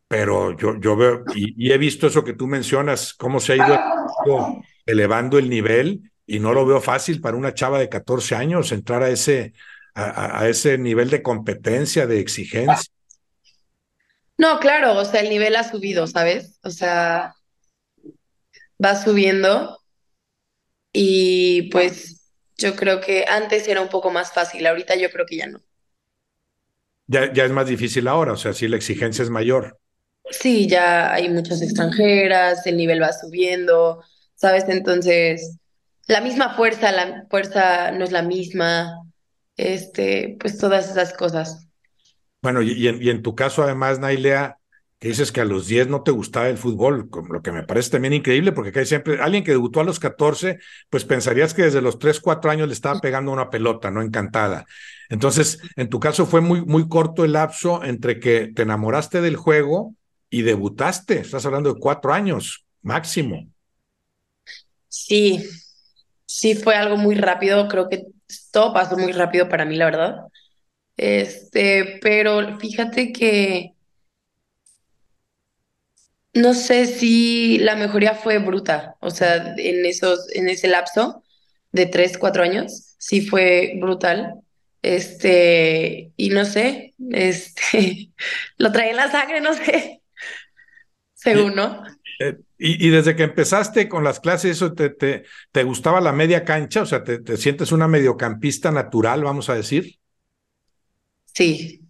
pero 0.07 0.57
yo, 0.57 0.79
yo 0.79 0.97
veo 0.97 1.23
y, 1.33 1.71
he 1.71 1.77
visto 1.77 2.07
eso 2.07 2.23
que 2.23 2.33
tú 2.33 2.47
mencionas, 2.47 3.13
cómo 3.13 3.39
se 3.39 3.53
ha 3.53 3.55
ido 3.55 4.63
elevando 4.85 5.37
el 5.37 5.49
nivel 5.49 6.11
y 6.25 6.39
no 6.39 6.53
lo 6.53 6.65
veo 6.65 6.81
fácil 6.81 7.21
para 7.21 7.37
una 7.37 7.53
chava 7.53 7.79
de 7.79 7.89
14 7.89 8.35
años 8.35 8.71
entrar 8.71 9.03
a 9.03 9.09
ese, 9.09 9.53
a, 9.93 10.41
a 10.41 10.49
ese 10.49 10.77
nivel 10.77 11.09
de 11.09 11.21
competencia, 11.21 12.07
de 12.07 12.19
exigencia. 12.19 12.91
No, 14.37 14.59
claro, 14.59 14.93
o 14.97 15.05
sea, 15.05 15.21
el 15.21 15.29
nivel 15.29 15.55
ha 15.55 15.63
subido, 15.69 16.07
¿sabes? 16.07 16.59
O 16.63 16.69
sea, 16.69 17.35
va 18.83 18.95
subiendo 18.95 19.77
y 20.93 21.63
pues 21.71 22.31
yo 22.57 22.75
creo 22.75 23.01
que 23.01 23.25
antes 23.27 23.67
era 23.67 23.81
un 23.81 23.89
poco 23.89 24.11
más 24.11 24.31
fácil, 24.33 24.65
ahorita 24.65 24.95
yo 24.95 25.09
creo 25.11 25.25
que 25.25 25.37
ya 25.37 25.47
no. 25.47 25.61
Ya, 27.07 27.31
ya 27.33 27.45
es 27.45 27.51
más 27.51 27.67
difícil 27.67 28.07
ahora, 28.07 28.33
o 28.33 28.37
sea, 28.37 28.53
sí 28.53 28.67
la 28.67 28.77
exigencia 28.77 29.23
es 29.23 29.29
mayor. 29.29 29.79
Sí, 30.31 30.67
ya 30.67 31.13
hay 31.13 31.29
muchas 31.29 31.61
extranjeras, 31.61 32.65
el 32.65 32.77
nivel 32.77 33.01
va 33.01 33.13
subiendo, 33.13 34.03
¿sabes? 34.35 34.65
Entonces, 34.67 35.57
la 36.07 36.21
misma 36.21 36.55
fuerza, 36.55 36.91
la 36.91 37.25
fuerza 37.29 37.91
no 37.91 38.03
es 38.03 38.11
la 38.11 38.21
misma, 38.21 39.01
este, 39.57 40.37
pues 40.39 40.57
todas 40.57 40.89
esas 40.89 41.13
cosas. 41.13 41.67
Bueno, 42.41 42.61
y, 42.61 42.87
en, 42.87 43.01
y 43.01 43.09
en, 43.09 43.23
tu 43.23 43.33
caso, 43.33 43.63
además, 43.63 43.99
Nailea, 43.99 44.59
que 44.99 45.09
dices 45.09 45.31
que 45.31 45.41
a 45.41 45.45
los 45.45 45.67
10 45.67 45.87
no 45.87 46.03
te 46.03 46.11
gustaba 46.11 46.47
el 46.47 46.57
fútbol, 46.57 47.09
lo 47.29 47.41
que 47.41 47.51
me 47.51 47.63
parece 47.63 47.89
también 47.89 48.13
increíble, 48.13 48.51
porque 48.51 48.77
hay 48.77 48.85
siempre 48.85 49.19
alguien 49.19 49.43
que 49.43 49.51
debutó 49.51 49.79
a 49.79 49.83
los 49.83 49.99
14, 49.99 50.59
pues 50.89 51.05
pensarías 51.05 51.53
que 51.53 51.63
desde 51.63 51.81
los 51.81 51.99
3, 51.99 52.19
4 52.19 52.51
años 52.51 52.67
le 52.67 52.73
estaba 52.73 52.99
pegando 52.99 53.31
una 53.31 53.49
pelota, 53.49 53.91
¿no? 53.91 54.01
Encantada. 54.01 54.65
Entonces, 55.09 55.59
en 55.75 55.89
tu 55.89 55.99
caso 55.99 56.25
fue 56.25 56.41
muy, 56.41 56.63
muy 56.63 56.87
corto 56.87 57.25
el 57.25 57.33
lapso 57.33 57.83
entre 57.83 58.19
que 58.19 58.51
te 58.55 58.61
enamoraste 58.61 59.21
del 59.21 59.35
juego 59.35 59.95
y 60.29 60.43
debutaste. 60.43 61.19
Estás 61.19 61.45
hablando 61.45 61.73
de 61.73 61.79
cuatro 61.79 62.13
años 62.13 62.65
máximo. 62.81 63.47
Sí, 64.87 65.43
sí 66.35 66.53
fue 66.55 66.75
algo 66.75 66.97
muy 66.97 67.15
rápido, 67.15 67.67
creo 67.69 67.87
que 67.89 68.07
todo 68.51 68.73
pasó 68.73 68.97
muy 68.97 69.13
rápido 69.13 69.47
para 69.47 69.65
mí, 69.65 69.77
la 69.77 69.85
verdad. 69.85 70.15
Este, 70.97 71.99
pero 72.01 72.59
fíjate 72.59 73.13
que 73.13 73.73
no 76.33 76.53
sé 76.53 76.87
si 76.87 77.57
la 77.59 77.77
mejoría 77.77 78.13
fue 78.15 78.39
bruta, 78.39 78.97
o 78.99 79.09
sea, 79.11 79.55
en 79.57 79.85
esos, 79.85 80.29
en 80.33 80.49
ese 80.49 80.67
lapso 80.67 81.23
de 81.71 81.85
tres, 81.85 82.17
cuatro 82.17 82.43
años, 82.43 82.95
sí 82.97 83.21
fue 83.21 83.73
brutal. 83.77 84.35
Este, 84.81 86.11
y 86.17 86.29
no 86.29 86.45
sé, 86.45 86.93
este, 87.11 88.11
lo 88.57 88.71
trae 88.71 88.91
en 88.91 88.97
la 88.97 89.09
sangre, 89.09 89.39
no 89.41 89.53
sé, 89.53 90.01
según, 91.13 91.55
¿no? 91.55 91.83
Eh, 92.19 92.37
y, 92.57 92.89
desde 92.89 93.15
que 93.15 93.23
empezaste 93.23 93.89
con 93.89 94.03
las 94.03 94.21
clases, 94.21 94.51
¿eso 94.51 94.73
te, 94.73 94.89
te, 94.89 95.23
te 95.51 95.63
gustaba 95.63 95.99
la 95.99 96.13
media 96.13 96.45
cancha? 96.45 96.83
O 96.83 96.85
sea, 96.85 97.03
te, 97.03 97.19
¿te, 97.19 97.35
sientes 97.35 97.73
una 97.73 97.87
mediocampista 97.87 98.71
natural, 98.71 99.23
vamos 99.23 99.49
a 99.49 99.55
decir? 99.55 99.97
Sí. 101.33 101.81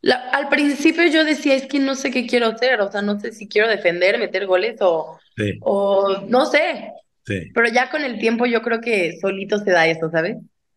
La, 0.00 0.30
al 0.30 0.48
principio 0.48 1.04
yo 1.08 1.24
decía, 1.24 1.56
es 1.56 1.66
que 1.66 1.80
no 1.80 1.96
sé 1.96 2.12
qué 2.12 2.26
quiero 2.26 2.46
hacer, 2.46 2.80
o 2.80 2.90
sea, 2.90 3.02
no 3.02 3.18
sé 3.18 3.32
si 3.32 3.48
quiero 3.48 3.68
defender, 3.68 4.18
meter 4.18 4.46
goles 4.46 4.76
o, 4.80 5.18
o 5.60 6.24
no 6.28 6.46
sé. 6.46 6.92
Sí. 7.26 7.50
Pero 7.52 7.68
ya 7.68 7.90
con 7.90 8.04
el 8.04 8.20
tiempo 8.20 8.46
yo 8.46 8.62
creo 8.62 8.80
que 8.80 9.18
solito 9.20 9.58
se 9.58 9.72
da 9.72 9.88
eso, 9.88 10.08
¿sabes? 10.10 10.36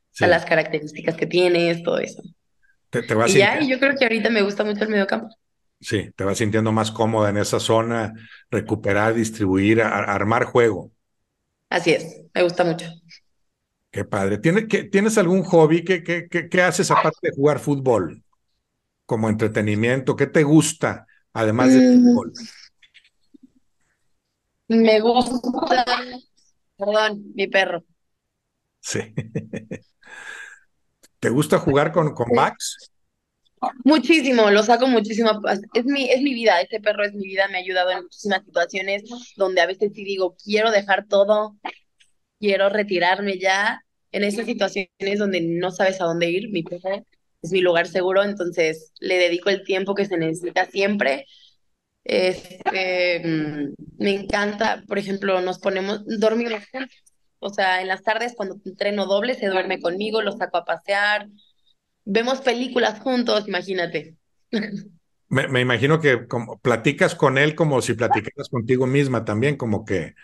Sí. 0.09 0.23
A 0.23 0.27
las 0.27 0.43
características 0.43 1.15
que 1.15 1.27
tienes, 1.27 1.83
todo 1.83 1.99
eso. 1.99 2.23
Te, 2.89 3.03
te 3.03 3.13
vas 3.13 3.33
y 3.33 3.37
ya, 3.37 3.61
y 3.61 3.69
yo 3.69 3.79
creo 3.79 3.95
que 3.95 4.05
ahorita 4.05 4.31
me 4.31 4.41
gusta 4.41 4.63
mucho 4.63 4.83
el 4.83 4.89
mediocampo. 4.89 5.35
Sí, 5.81 6.11
te 6.15 6.23
vas 6.23 6.37
sintiendo 6.37 6.71
más 6.71 6.91
cómoda 6.91 7.29
en 7.31 7.37
esa 7.37 7.59
zona, 7.59 8.13
recuperar, 8.51 9.15
distribuir, 9.15 9.81
a, 9.81 10.03
armar 10.03 10.45
juego. 10.45 10.91
Así 11.69 11.91
es, 11.91 12.21
me 12.33 12.43
gusta 12.43 12.63
mucho. 12.63 12.85
Qué 13.89 14.05
padre. 14.05 14.37
¿Tienes, 14.37 14.67
qué, 14.69 14.83
¿tienes 14.83 15.17
algún 15.17 15.43
hobby? 15.43 15.83
¿Qué, 15.83 16.03
qué, 16.03 16.27
qué, 16.29 16.47
qué 16.47 16.61
haces 16.61 16.91
aparte 16.91 17.17
de 17.23 17.35
jugar 17.35 17.59
fútbol? 17.59 18.23
Como 19.05 19.27
entretenimiento, 19.27 20.15
¿qué 20.15 20.27
te 20.27 20.43
gusta 20.43 21.07
además 21.33 21.73
del 21.73 21.97
mm. 21.97 22.03
fútbol? 22.03 22.33
Me 24.67 25.01
gusta, 25.01 25.85
perdón, 26.77 27.23
mi 27.33 27.47
perro. 27.47 27.83
Sí. 28.79 28.99
¿Te 31.19 31.29
gusta 31.29 31.59
jugar 31.59 31.91
con, 31.91 32.13
con 32.13 32.27
Max? 32.33 32.91
Muchísimo, 33.83 34.49
lo 34.49 34.63
saco 34.63 34.87
muchísimo. 34.87 35.31
Es 35.73 35.85
mi, 35.85 36.09
es 36.09 36.21
mi 36.21 36.33
vida, 36.33 36.61
este 36.61 36.79
perro 36.79 37.03
es 37.03 37.13
mi 37.13 37.25
vida, 37.27 37.47
me 37.47 37.57
ha 37.57 37.61
ayudado 37.61 37.91
en 37.91 38.03
muchísimas 38.03 38.43
situaciones 38.43 39.03
donde 39.35 39.61
a 39.61 39.67
veces 39.67 39.91
sí 39.93 40.03
digo, 40.03 40.35
quiero 40.43 40.71
dejar 40.71 41.07
todo, 41.07 41.57
quiero 42.39 42.69
retirarme 42.69 43.39
ya. 43.39 43.81
En 44.11 44.23
esas 44.23 44.45
situaciones 44.45 45.19
donde 45.19 45.41
no 45.41 45.71
sabes 45.71 46.01
a 46.01 46.05
dónde 46.05 46.29
ir, 46.29 46.49
mi 46.51 46.63
perro 46.63 47.05
es 47.41 47.51
mi 47.51 47.61
lugar 47.61 47.87
seguro, 47.87 48.23
entonces 48.23 48.91
le 48.99 49.17
dedico 49.17 49.49
el 49.49 49.63
tiempo 49.63 49.95
que 49.95 50.05
se 50.05 50.17
necesita 50.17 50.65
siempre. 50.65 51.25
Este, 52.03 53.21
mm, 53.23 53.73
me 53.99 54.11
encanta, 54.11 54.83
por 54.87 54.97
ejemplo, 54.99 55.39
nos 55.41 55.59
ponemos, 55.59 56.01
dormimos 56.19 56.63
juntos. 56.71 56.95
O 57.39 57.49
sea, 57.49 57.81
en 57.81 57.87
las 57.87 58.03
tardes 58.03 58.33
cuando 58.35 58.57
entreno 58.65 59.05
doble, 59.05 59.35
se 59.35 59.47
duerme 59.47 59.79
conmigo, 59.79 60.21
lo 60.21 60.31
saco 60.33 60.57
a 60.57 60.65
pasear, 60.65 61.27
vemos 62.05 62.41
películas 62.41 62.99
juntos, 62.99 63.47
imagínate. 63.47 64.15
Me, 65.29 65.47
me, 65.47 65.61
imagino 65.61 65.99
que 65.99 66.27
como, 66.27 66.59
platicas 66.59 67.15
con 67.15 67.37
él 67.37 67.55
como 67.55 67.81
si 67.81 67.93
platicaras 67.93 68.49
contigo 68.49 68.85
misma 68.85 69.23
también, 69.23 69.55
como 69.55 69.85
que 69.85 70.15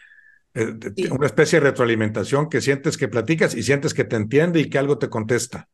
eh, 0.53 0.73
sí. 0.95 1.07
una 1.11 1.27
especie 1.27 1.59
de 1.59 1.67
retroalimentación 1.67 2.49
que 2.49 2.61
sientes 2.61 2.97
que 2.97 3.07
platicas 3.07 3.55
y 3.55 3.63
sientes 3.63 3.93
que 3.93 4.03
te 4.03 4.15
entiende 4.15 4.59
y 4.59 4.69
que 4.69 4.77
algo 4.77 4.97
te 4.97 5.09
contesta. 5.09 5.69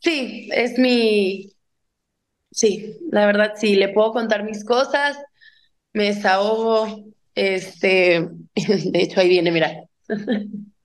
Sí, 0.00 0.48
es 0.52 0.78
mi... 0.78 1.52
Sí, 2.50 2.96
la 3.10 3.26
verdad 3.26 3.54
sí, 3.56 3.76
le 3.76 3.90
puedo 3.90 4.12
contar 4.12 4.44
mis 4.44 4.64
cosas, 4.64 5.18
me 5.92 6.04
desahogo, 6.04 7.04
este, 7.34 8.28
de 8.54 9.02
hecho 9.02 9.20
ahí 9.20 9.28
viene, 9.28 9.50
mira. 9.50 9.84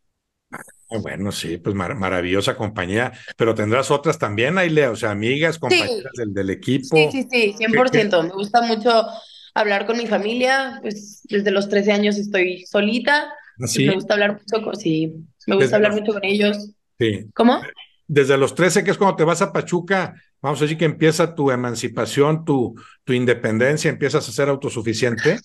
Bueno, 1.02 1.32
sí, 1.32 1.58
pues 1.58 1.76
mar 1.76 1.96
maravillosa 1.96 2.56
compañía, 2.56 3.12
pero 3.38 3.56
tendrás 3.56 3.90
otras 3.92 4.20
también, 4.20 4.58
Ailea, 4.58 4.92
o 4.92 4.96
sea, 4.96 5.12
amigas, 5.12 5.58
compañeras 5.58 6.12
sí. 6.14 6.22
del, 6.22 6.34
del, 6.34 6.50
equipo. 6.50 6.96
Sí, 6.96 7.08
sí, 7.12 7.28
sí, 7.30 7.56
100%. 7.58 7.92
¿Qué, 7.92 8.10
qué? 8.10 8.24
Me 8.24 8.34
gusta 8.34 8.62
mucho 8.62 9.06
hablar 9.54 9.86
con 9.86 9.98
mi 9.98 10.08
familia, 10.08 10.80
pues 10.82 11.22
desde 11.24 11.52
los 11.52 11.70
13 11.70 11.92
años 11.92 12.18
estoy 12.18 12.66
solita. 12.66 13.34
¿Sí? 13.66 13.86
Me 13.86 13.96
gusta 13.96 14.14
hablar 14.14 14.42
mucho 14.42 14.64
con, 14.64 14.76
sí, 14.76 15.14
me 15.48 15.56
gusta 15.56 15.66
desde 15.66 15.76
hablar 15.76 15.92
los... 15.92 16.02
mucho 16.02 16.14
con 16.14 16.26
ellos. 16.26 16.72
Sí. 17.00 17.26
¿Cómo? 17.34 17.62
Desde 18.08 18.38
los 18.38 18.56
13, 18.56 18.84
que 18.84 18.92
es 18.92 18.98
cuando 18.98 19.16
te 19.16 19.24
vas 19.24 19.42
a 19.42 19.54
Pachuca, 19.54 20.16
vamos 20.42 20.60
a 20.60 20.66
decir 20.66 20.78
que 20.78 20.86
empieza 20.86 21.36
tu 21.36 21.52
emancipación, 21.52 22.46
tu, 22.46 22.76
tu 23.04 23.14
independencia, 23.14 23.90
empiezas 23.90 24.28
a 24.28 24.32
ser 24.32 24.50
autosuficiente. 24.50 25.40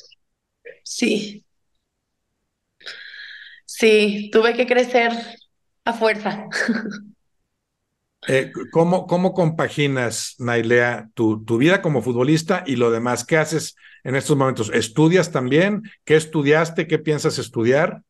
Sí, 0.83 1.45
Sí, 3.79 4.29
tuve 4.33 4.55
que 4.55 4.67
crecer 4.67 5.13
a 5.89 5.93
fuerza. 5.95 6.47
Eh, 8.27 8.53
¿cómo, 8.73 9.07
¿Cómo 9.07 9.33
compaginas, 9.33 10.35
Nailea, 10.39 11.09
tu, 11.15 11.45
tu 11.45 11.57
vida 11.57 11.81
como 11.81 12.03
futbolista 12.03 12.65
y 12.67 12.77
lo 12.77 12.91
demás? 12.91 13.25
¿Qué 13.25 13.39
haces 13.39 13.77
en 14.05 14.17
estos 14.17 14.37
momentos? 14.37 14.71
¿Estudias 14.75 15.31
también? 15.31 15.83
¿Qué 16.05 16.17
estudiaste? 16.17 16.87
¿Qué 16.87 16.99
piensas 16.99 17.39
estudiar? 17.39 18.03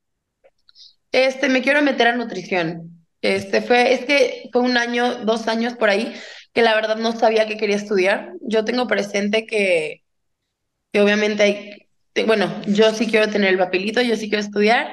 Este, 1.12 1.48
me 1.48 1.62
quiero 1.62 1.82
meter 1.82 2.08
a 2.08 2.16
nutrición. 2.16 3.06
Este 3.20 3.62
fue, 3.62 3.92
es 3.92 4.04
que 4.06 4.48
fue 4.52 4.62
un 4.62 4.76
año, 4.76 5.24
dos 5.24 5.46
años 5.46 5.74
por 5.74 5.90
ahí, 5.90 6.14
que 6.52 6.62
la 6.62 6.74
verdad 6.74 6.96
no 6.96 7.12
sabía 7.12 7.46
que 7.46 7.58
quería 7.58 7.76
estudiar. 7.76 8.32
Yo 8.40 8.64
tengo 8.64 8.88
presente 8.88 9.46
que, 9.46 10.02
que 10.90 11.00
obviamente 11.00 11.42
hay, 11.42 11.88
bueno, 12.26 12.60
yo 12.66 12.92
sí 12.92 13.06
quiero 13.06 13.28
tener 13.28 13.50
el 13.50 13.58
papelito, 13.58 14.00
yo 14.02 14.16
sí 14.16 14.28
quiero 14.28 14.42
estudiar, 14.42 14.88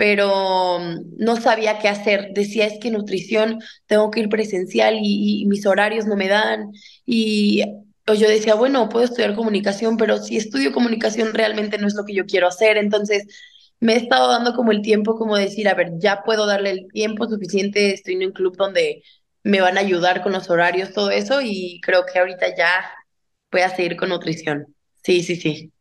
pero 0.00 0.78
no 1.18 1.36
sabía 1.36 1.78
qué 1.78 1.88
hacer. 1.88 2.30
Decía, 2.32 2.64
es 2.66 2.78
que 2.80 2.90
nutrición 2.90 3.60
tengo 3.86 4.10
que 4.10 4.20
ir 4.20 4.28
presencial 4.30 4.94
y, 4.98 5.42
y 5.42 5.46
mis 5.46 5.66
horarios 5.66 6.06
no 6.06 6.16
me 6.16 6.26
dan. 6.28 6.72
Y 7.04 7.62
pues 8.06 8.18
yo 8.18 8.26
decía, 8.28 8.54
bueno, 8.54 8.88
puedo 8.88 9.04
estudiar 9.04 9.34
comunicación, 9.36 9.98
pero 9.98 10.16
si 10.18 10.38
estudio 10.38 10.72
comunicación 10.72 11.34
realmente 11.34 11.76
no 11.76 11.86
es 11.86 11.94
lo 11.94 12.04
que 12.06 12.14
yo 12.14 12.24
quiero 12.24 12.48
hacer. 12.48 12.78
Entonces 12.78 13.26
me 13.78 13.92
he 13.92 13.96
estado 13.96 14.30
dando 14.30 14.54
como 14.54 14.72
el 14.72 14.80
tiempo, 14.80 15.16
como 15.16 15.36
decir, 15.36 15.68
a 15.68 15.74
ver, 15.74 15.90
ya 15.98 16.22
puedo 16.24 16.46
darle 16.46 16.70
el 16.70 16.88
tiempo 16.92 17.28
suficiente, 17.28 17.92
estoy 17.92 18.14
en 18.14 18.24
un 18.28 18.32
club 18.32 18.56
donde 18.56 19.02
me 19.42 19.60
van 19.60 19.76
a 19.76 19.80
ayudar 19.80 20.22
con 20.22 20.32
los 20.32 20.48
horarios, 20.50 20.92
todo 20.94 21.10
eso, 21.10 21.40
y 21.42 21.78
creo 21.82 22.04
que 22.10 22.18
ahorita 22.18 22.56
ya 22.56 22.72
voy 23.52 23.62
a 23.62 23.74
seguir 23.76 23.96
con 23.96 24.08
nutrición. 24.10 24.74
Sí, 25.02 25.22
sí, 25.22 25.36
sí. 25.36 25.72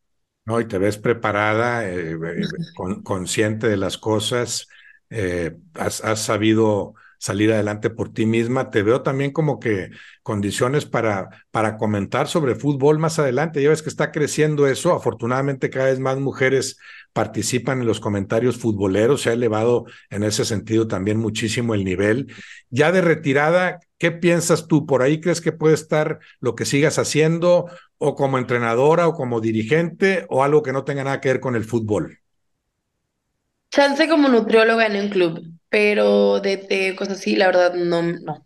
¿No? 0.45 0.59
Y 0.59 0.67
te 0.67 0.77
ves 0.77 0.97
preparada, 0.97 1.87
eh, 1.89 2.13
eh, 2.13 2.49
con- 2.73 3.03
consciente 3.03 3.67
de 3.67 3.77
las 3.77 3.97
cosas, 3.97 4.67
eh, 5.09 5.57
has, 5.75 6.03
has 6.03 6.21
sabido 6.23 6.93
salir 7.19 7.51
adelante 7.51 7.89
por 7.89 8.13
ti 8.13 8.25
misma. 8.25 8.69
Te 8.71 8.81
veo 8.81 9.01
también 9.03 9.31
como 9.31 9.59
que 9.59 9.89
condiciones 10.23 10.85
para, 10.85 11.29
para 11.51 11.77
comentar 11.77 12.27
sobre 12.27 12.55
fútbol 12.55 12.97
más 12.99 13.19
adelante. 13.19 13.61
Ya 13.61 13.69
ves 13.69 13.81
que 13.83 13.89
está 13.89 14.11
creciendo 14.11 14.67
eso. 14.67 14.93
Afortunadamente, 14.93 15.69
cada 15.69 15.87
vez 15.87 15.99
más 15.99 16.17
mujeres 16.17 16.77
participan 17.13 17.81
en 17.81 17.87
los 17.87 17.99
comentarios 17.99 18.57
futboleros. 18.57 19.21
Se 19.21 19.29
ha 19.31 19.33
elevado 19.33 19.85
en 20.09 20.23
ese 20.23 20.45
sentido 20.45 20.87
también 20.87 21.17
muchísimo 21.19 21.73
el 21.75 21.83
nivel. 21.83 22.33
Ya 22.69 22.91
de 22.93 23.01
retirada, 23.01 23.79
¿qué 23.97 24.11
piensas 24.11 24.67
tú? 24.67 24.85
¿Por 24.85 25.01
ahí 25.01 25.19
crees 25.19 25.41
que 25.41 25.51
puede 25.51 25.73
estar 25.75 26.19
lo 26.39 26.55
que 26.55 26.65
sigas 26.65 26.99
haciendo? 26.99 27.69
O 27.99 28.15
como 28.15 28.37
entrenadora 28.37 29.07
o 29.07 29.13
como 29.13 29.41
dirigente 29.41 30.25
o 30.29 30.43
algo 30.43 30.63
que 30.63 30.73
no 30.73 30.85
tenga 30.85 31.03
nada 31.05 31.21
que 31.21 31.29
ver 31.29 31.39
con 31.39 31.55
el 31.55 31.65
fútbol. 31.65 32.19
Chance 33.71 34.07
como 34.07 34.27
nutrióloga 34.29 34.85
en 34.87 34.95
un 35.03 35.09
club, 35.09 35.41
pero 35.69 36.39
de, 36.39 36.57
de 36.57 36.95
cosas 36.95 37.17
así, 37.19 37.35
la 37.35 37.47
verdad, 37.47 37.73
no, 37.73 38.01
no. 38.03 38.45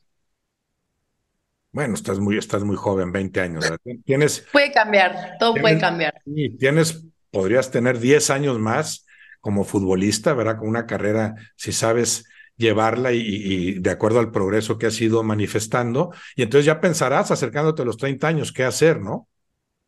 Bueno, 1.72 1.96
estás 1.96 2.20
muy, 2.20 2.38
estás 2.38 2.64
muy 2.64 2.76
joven, 2.76 3.12
20 3.12 3.42
años. 3.42 3.64
¿verdad? 3.68 3.80
Tienes, 4.06 4.46
Puede 4.52 4.72
cambiar, 4.72 5.38
todo 5.40 5.60
puede 5.60 5.78
cambiar. 5.78 6.14
sí, 6.26 6.50
tienes, 6.58 7.06
podrías 7.32 7.72
tener 7.72 8.00
10 8.00 8.30
años 8.30 8.60
más 8.60 9.06
como 9.42 9.64
futbolista, 9.66 10.34
¿verdad? 10.34 10.58
Con 10.58 10.70
una 10.70 10.86
carrera, 10.86 11.36
si 11.56 11.72
sabes 11.72 12.26
llevarla 12.56 13.12
y, 13.14 13.20
y 13.20 13.74
de 13.80 13.90
acuerdo 13.90 14.20
al 14.20 14.32
progreso 14.32 14.78
que 14.78 14.86
has 14.88 15.02
ido 15.02 15.24
manifestando. 15.24 16.12
Y 16.36 16.44
entonces 16.44 16.66
ya 16.66 16.80
pensarás, 16.82 17.32
acercándote 17.32 17.82
a 17.82 17.86
los 17.86 17.98
30 17.98 18.28
años, 18.28 18.52
qué 18.54 18.64
hacer, 18.64 19.02
¿no? 19.02 19.28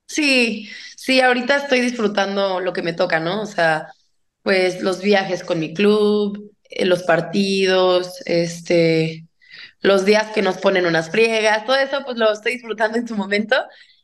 Sí, 0.08 0.70
sí, 0.96 1.22
ahorita 1.22 1.58
estoy 1.58 1.82
disfrutando 1.82 2.60
lo 2.60 2.74
que 2.74 2.82
me 2.82 2.94
toca, 2.94 3.20
¿no? 3.20 3.42
O 3.42 3.46
sea, 3.46 3.92
pues 4.44 4.82
los 4.82 5.02
viajes 5.02 5.44
con 5.44 5.60
mi 5.60 5.74
club, 5.74 6.52
eh, 6.70 6.86
los 6.86 7.04
partidos, 7.04 8.22
este, 8.26 9.26
los 9.82 10.06
días 10.06 10.32
que 10.32 10.42
nos 10.42 10.58
ponen 10.58 10.86
unas 10.86 11.10
friegas, 11.10 11.66
todo 11.66 11.76
eso, 11.78 12.02
pues 12.06 12.18
lo 12.18 12.32
estoy 12.32 12.54
disfrutando 12.54 12.98
en 12.98 13.08
su 13.08 13.16
momento 13.16 13.56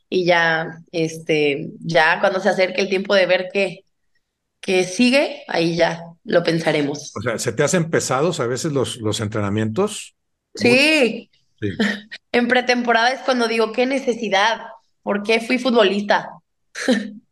y 0.08 0.24
ya, 0.24 0.78
este, 0.90 1.70
ya 1.80 2.20
cuando 2.20 2.40
se 2.40 2.48
acerque 2.48 2.80
el 2.80 2.88
tiempo 2.88 3.14
de 3.14 3.26
ver 3.26 3.48
qué, 3.52 3.84
qué 4.60 4.84
sigue, 4.84 5.42
ahí 5.48 5.76
ya 5.76 6.02
lo 6.24 6.42
pensaremos. 6.42 7.12
O 7.16 7.22
sea, 7.22 7.38
¿se 7.38 7.52
te 7.52 7.62
hacen 7.62 7.90
pesados 7.90 8.40
a 8.40 8.46
veces 8.46 8.72
los, 8.72 8.96
los 8.98 9.20
entrenamientos? 9.20 10.14
Sí, 10.54 11.30
sí. 11.60 11.68
en 12.32 12.48
pretemporada 12.48 13.12
es 13.12 13.20
cuando 13.20 13.48
digo, 13.48 13.72
qué 13.72 13.86
necesidad, 13.86 14.60
¿por 15.02 15.22
qué 15.22 15.40
fui 15.40 15.58
futbolista? 15.58 16.30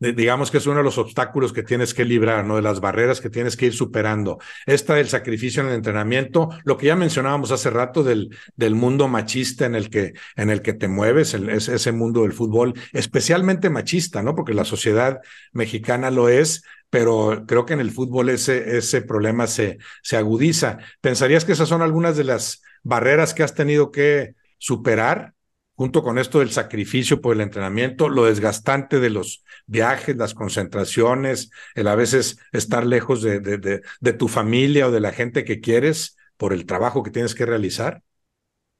digamos 0.00 0.50
que 0.50 0.58
es 0.58 0.66
uno 0.66 0.78
de 0.78 0.82
los 0.82 0.96
obstáculos 0.96 1.52
que 1.52 1.62
tienes 1.62 1.92
que 1.92 2.06
librar, 2.06 2.44
¿no? 2.44 2.56
De 2.56 2.62
las 2.62 2.80
barreras 2.80 3.20
que 3.20 3.28
tienes 3.28 3.56
que 3.56 3.66
ir 3.66 3.74
superando. 3.74 4.38
Esta 4.64 4.94
del 4.94 5.08
sacrificio 5.08 5.62
en 5.62 5.68
el 5.68 5.74
entrenamiento, 5.74 6.48
lo 6.64 6.78
que 6.78 6.86
ya 6.86 6.96
mencionábamos 6.96 7.50
hace 7.50 7.68
rato 7.68 8.02
del, 8.02 8.34
del 8.56 8.74
mundo 8.74 9.08
machista 9.08 9.66
en 9.66 9.74
el 9.74 9.90
que, 9.90 10.14
en 10.36 10.48
el 10.48 10.62
que 10.62 10.72
te 10.72 10.88
mueves, 10.88 11.34
ese 11.34 11.92
mundo 11.92 12.22
del 12.22 12.32
fútbol, 12.32 12.74
especialmente 12.92 13.68
machista, 13.68 14.22
¿no? 14.22 14.34
Porque 14.34 14.54
la 14.54 14.64
sociedad 14.64 15.20
mexicana 15.52 16.10
lo 16.10 16.30
es, 16.30 16.64
pero 16.88 17.44
creo 17.46 17.66
que 17.66 17.74
en 17.74 17.80
el 17.80 17.90
fútbol 17.90 18.30
ese, 18.30 18.78
ese 18.78 19.02
problema 19.02 19.46
se, 19.46 19.78
se 20.02 20.16
agudiza. 20.16 20.78
¿Pensarías 21.02 21.44
que 21.44 21.52
esas 21.52 21.68
son 21.68 21.82
algunas 21.82 22.16
de 22.16 22.24
las 22.24 22.62
barreras 22.82 23.34
que 23.34 23.42
has 23.42 23.54
tenido 23.54 23.90
que 23.90 24.34
superar? 24.56 25.34
Junto 25.80 26.02
con 26.02 26.18
esto 26.18 26.40
del 26.40 26.50
sacrificio 26.50 27.22
por 27.22 27.34
el 27.34 27.40
entrenamiento, 27.40 28.10
lo 28.10 28.26
desgastante 28.26 29.00
de 29.00 29.08
los 29.08 29.42
viajes, 29.64 30.14
las 30.14 30.34
concentraciones, 30.34 31.50
el 31.74 31.88
a 31.88 31.94
veces 31.94 32.38
estar 32.52 32.84
lejos 32.84 33.22
de, 33.22 33.40
de, 33.40 33.80
de, 33.98 34.12
tu 34.12 34.28
familia 34.28 34.88
o 34.88 34.90
de 34.90 35.00
la 35.00 35.10
gente 35.10 35.42
que 35.42 35.62
quieres 35.62 36.18
por 36.36 36.52
el 36.52 36.66
trabajo 36.66 37.02
que 37.02 37.10
tienes 37.10 37.34
que 37.34 37.46
realizar. 37.46 38.02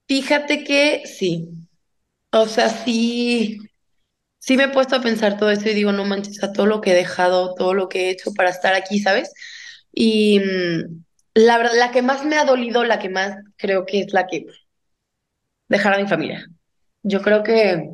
Fíjate 0.09 0.63
que 0.63 1.01
sí, 1.07 1.49
o 2.33 2.47
sea, 2.47 2.69
sí. 2.69 3.57
Sí 4.39 4.59
me 4.59 4.65
he 4.65 4.69
puesto 4.69 4.97
a 4.97 5.01
pensar 5.01 5.39
todo 5.39 5.51
eso 5.51 5.71
y 5.71 5.73
digo, 5.73 5.93
no 5.93 6.05
manches, 6.05 6.45
a 6.45 6.53
todo 6.53 6.67
lo 6.67 6.83
que 6.83 6.91
he 6.91 6.95
dejado, 6.95 7.55
todo 7.55 7.73
lo 7.73 7.89
que 7.89 8.09
he 8.09 8.11
hecho 8.11 8.35
para 8.35 8.51
estar 8.51 8.75
aquí, 8.75 8.99
¿sabes? 8.99 9.33
Y 9.91 10.39
mm, 10.41 11.03
la 11.33 11.57
verdad, 11.57 11.79
la 11.79 11.93
que 11.93 12.03
más 12.03 12.27
me 12.27 12.37
ha 12.37 12.45
dolido, 12.45 12.85
la 12.85 12.99
que 12.99 13.09
más 13.09 13.39
creo 13.57 13.87
que 13.87 14.01
es 14.01 14.13
la 14.13 14.27
que 14.27 14.45
dejar 15.67 15.95
a 15.95 15.99
mi 15.99 16.07
familia. 16.07 16.47
Yo 17.03 17.23
creo 17.23 17.43
que 17.43 17.91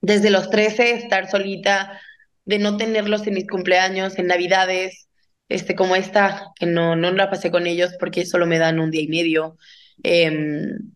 desde 0.00 0.30
los 0.30 0.50
13 0.50 0.92
estar 0.92 1.30
solita, 1.30 2.00
de 2.44 2.58
no 2.58 2.76
tenerlos 2.76 3.26
en 3.26 3.34
mis 3.34 3.48
cumpleaños, 3.48 4.18
en 4.18 4.26
Navidades, 4.26 5.08
este, 5.48 5.74
como 5.74 5.96
esta, 5.96 6.52
que 6.56 6.66
no, 6.66 6.96
no 6.96 7.10
la 7.12 7.30
pasé 7.30 7.50
con 7.50 7.66
ellos 7.66 7.92
porque 7.98 8.26
solo 8.26 8.46
me 8.46 8.58
dan 8.58 8.78
un 8.80 8.90
día 8.90 9.02
y 9.02 9.08
medio. 9.08 9.56
em, 10.02 10.92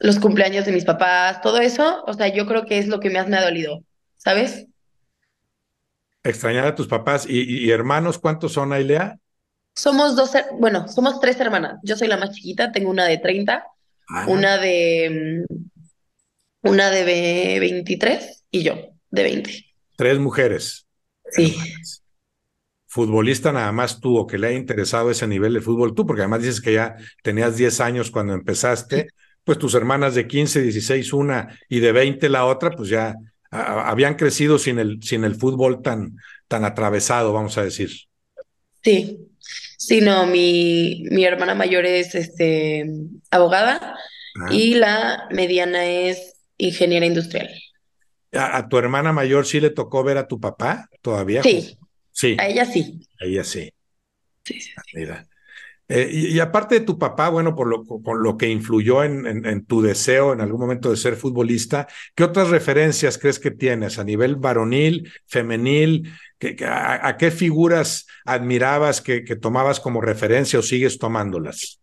los 0.00 0.18
cumpleaños 0.20 0.64
de 0.64 0.72
mis 0.72 0.84
papás, 0.84 1.40
todo 1.40 1.58
eso, 1.58 2.04
o 2.06 2.12
sea, 2.14 2.28
yo 2.28 2.46
creo 2.46 2.64
que 2.64 2.78
es 2.78 2.86
lo 2.86 3.00
que 3.00 3.10
más 3.10 3.28
me 3.28 3.36
ha 3.36 3.44
dolido, 3.44 3.82
¿sabes? 4.16 4.66
Extrañar 6.22 6.66
a 6.66 6.74
tus 6.74 6.86
papás 6.86 7.26
y, 7.28 7.70
hermanos, 7.70 8.18
¿cuántos 8.18 8.52
son, 8.52 8.72
Ailea? 8.72 9.18
Somos 9.74 10.14
dos, 10.16 10.32
bueno, 10.58 10.86
somos 10.88 11.20
tres 11.20 11.40
hermanas. 11.40 11.80
Yo 11.82 11.96
soy 11.96 12.08
la 12.08 12.16
más 12.16 12.30
chiquita, 12.30 12.70
tengo 12.72 12.90
una 12.90 13.06
de 13.06 13.18
30, 13.18 13.64
Ah, 14.10 14.24
una 14.28 14.56
de, 14.56 15.44
una 16.62 16.90
de 16.90 17.04
ve- 17.04 17.58
23 17.60 18.44
y 18.50 18.62
yo 18.62 18.76
de 19.10 19.22
20. 19.22 19.64
tres 19.96 20.18
mujeres, 20.18 20.86
Sí, 21.30 21.52
hermanas. 21.52 22.02
Futbolista 22.86 23.52
nada 23.52 23.70
más 23.72 24.00
tú, 24.00 24.16
o 24.16 24.26
que 24.26 24.38
le 24.38 24.48
haya 24.48 24.56
interesado 24.58 25.10
ese 25.10 25.26
nivel 25.26 25.52
de 25.54 25.60
fútbol 25.60 25.94
tú, 25.94 26.06
porque 26.06 26.22
además 26.22 26.40
dices 26.42 26.60
que 26.62 26.72
ya 26.72 26.96
tenías 27.22 27.56
10 27.56 27.80
años 27.80 28.10
cuando 28.10 28.32
empezaste, 28.34 29.08
pues 29.44 29.58
tus 29.58 29.74
hermanas 29.74 30.14
de 30.14 30.26
15, 30.26 30.62
16, 30.62 31.12
una 31.12 31.58
y 31.68 31.80
de 31.80 31.92
20 31.92 32.28
la 32.30 32.46
otra, 32.46 32.70
pues 32.70 32.88
ya 32.88 33.14
a- 33.50 33.90
habían 33.90 34.14
crecido 34.16 34.58
sin 34.58 34.78
el, 34.78 35.02
sin 35.02 35.24
el 35.24 35.34
fútbol 35.36 35.82
tan, 35.82 36.16
tan 36.48 36.64
atravesado, 36.64 37.32
vamos 37.34 37.58
a 37.58 37.64
decir. 37.64 37.90
sí. 38.82 39.24
Sí, 39.80 40.00
no, 40.00 40.26
mi, 40.26 41.04
mi 41.10 41.24
hermana 41.24 41.54
mayor 41.54 41.86
es 41.86 42.14
este, 42.16 42.84
abogada 43.30 43.96
y 44.50 44.74
la 44.74 45.28
mediana 45.30 45.86
es 45.86 46.34
ingeniera 46.58 47.06
industrial. 47.06 47.48
¿A, 48.32 48.58
a 48.58 48.68
tu 48.68 48.78
hermana 48.78 49.12
mayor 49.12 49.46
sí 49.46 49.60
le 49.60 49.70
tocó 49.70 50.04
ver 50.04 50.18
a 50.18 50.28
tu 50.28 50.38
papá 50.40 50.88
todavía? 51.02 51.42
Sí, 51.42 51.78
Sí, 52.10 52.36
a 52.38 52.48
ella 52.48 52.64
sí. 52.66 53.00
a 53.20 53.24
ella 53.24 53.44
sí. 53.44 53.70
Sí, 54.44 54.60
sí. 54.60 54.70
Mira. 54.94 55.26
Eh, 55.88 56.08
y, 56.12 56.26
y 56.36 56.40
aparte 56.40 56.76
de 56.76 56.80
tu 56.86 56.98
papá, 56.98 57.28
bueno, 57.30 57.54
por 57.56 57.68
lo, 57.68 57.84
con 57.86 58.22
lo 58.22 58.36
que 58.36 58.48
influyó 58.48 59.04
en, 59.04 59.26
en, 59.26 59.46
en 59.46 59.66
tu 59.66 59.82
deseo 59.82 60.32
en 60.34 60.40
algún 60.40 60.60
momento 60.60 60.90
de 60.90 60.96
ser 60.98 61.16
futbolista, 61.16 61.88
¿qué 62.14 62.24
otras 62.24 62.50
referencias 62.50 63.18
crees 63.18 63.38
que 63.38 63.50
tienes 63.52 63.98
a 63.98 64.04
nivel 64.04 64.36
varonil, 64.36 65.10
femenil? 65.26 66.12
¿Qué- 66.38 66.56
qué- 66.56 66.66
a, 66.66 67.06
a 67.08 67.16
qué 67.16 67.30
figuras 67.30 68.06
admirabas 68.26 69.00
que, 69.02 69.24
que 69.24 69.36
tomabas 69.36 69.80
como 69.80 70.00
referencia 70.00 70.58
o 70.58 70.62
sigues 70.62 70.98
tomándolas? 70.98 71.80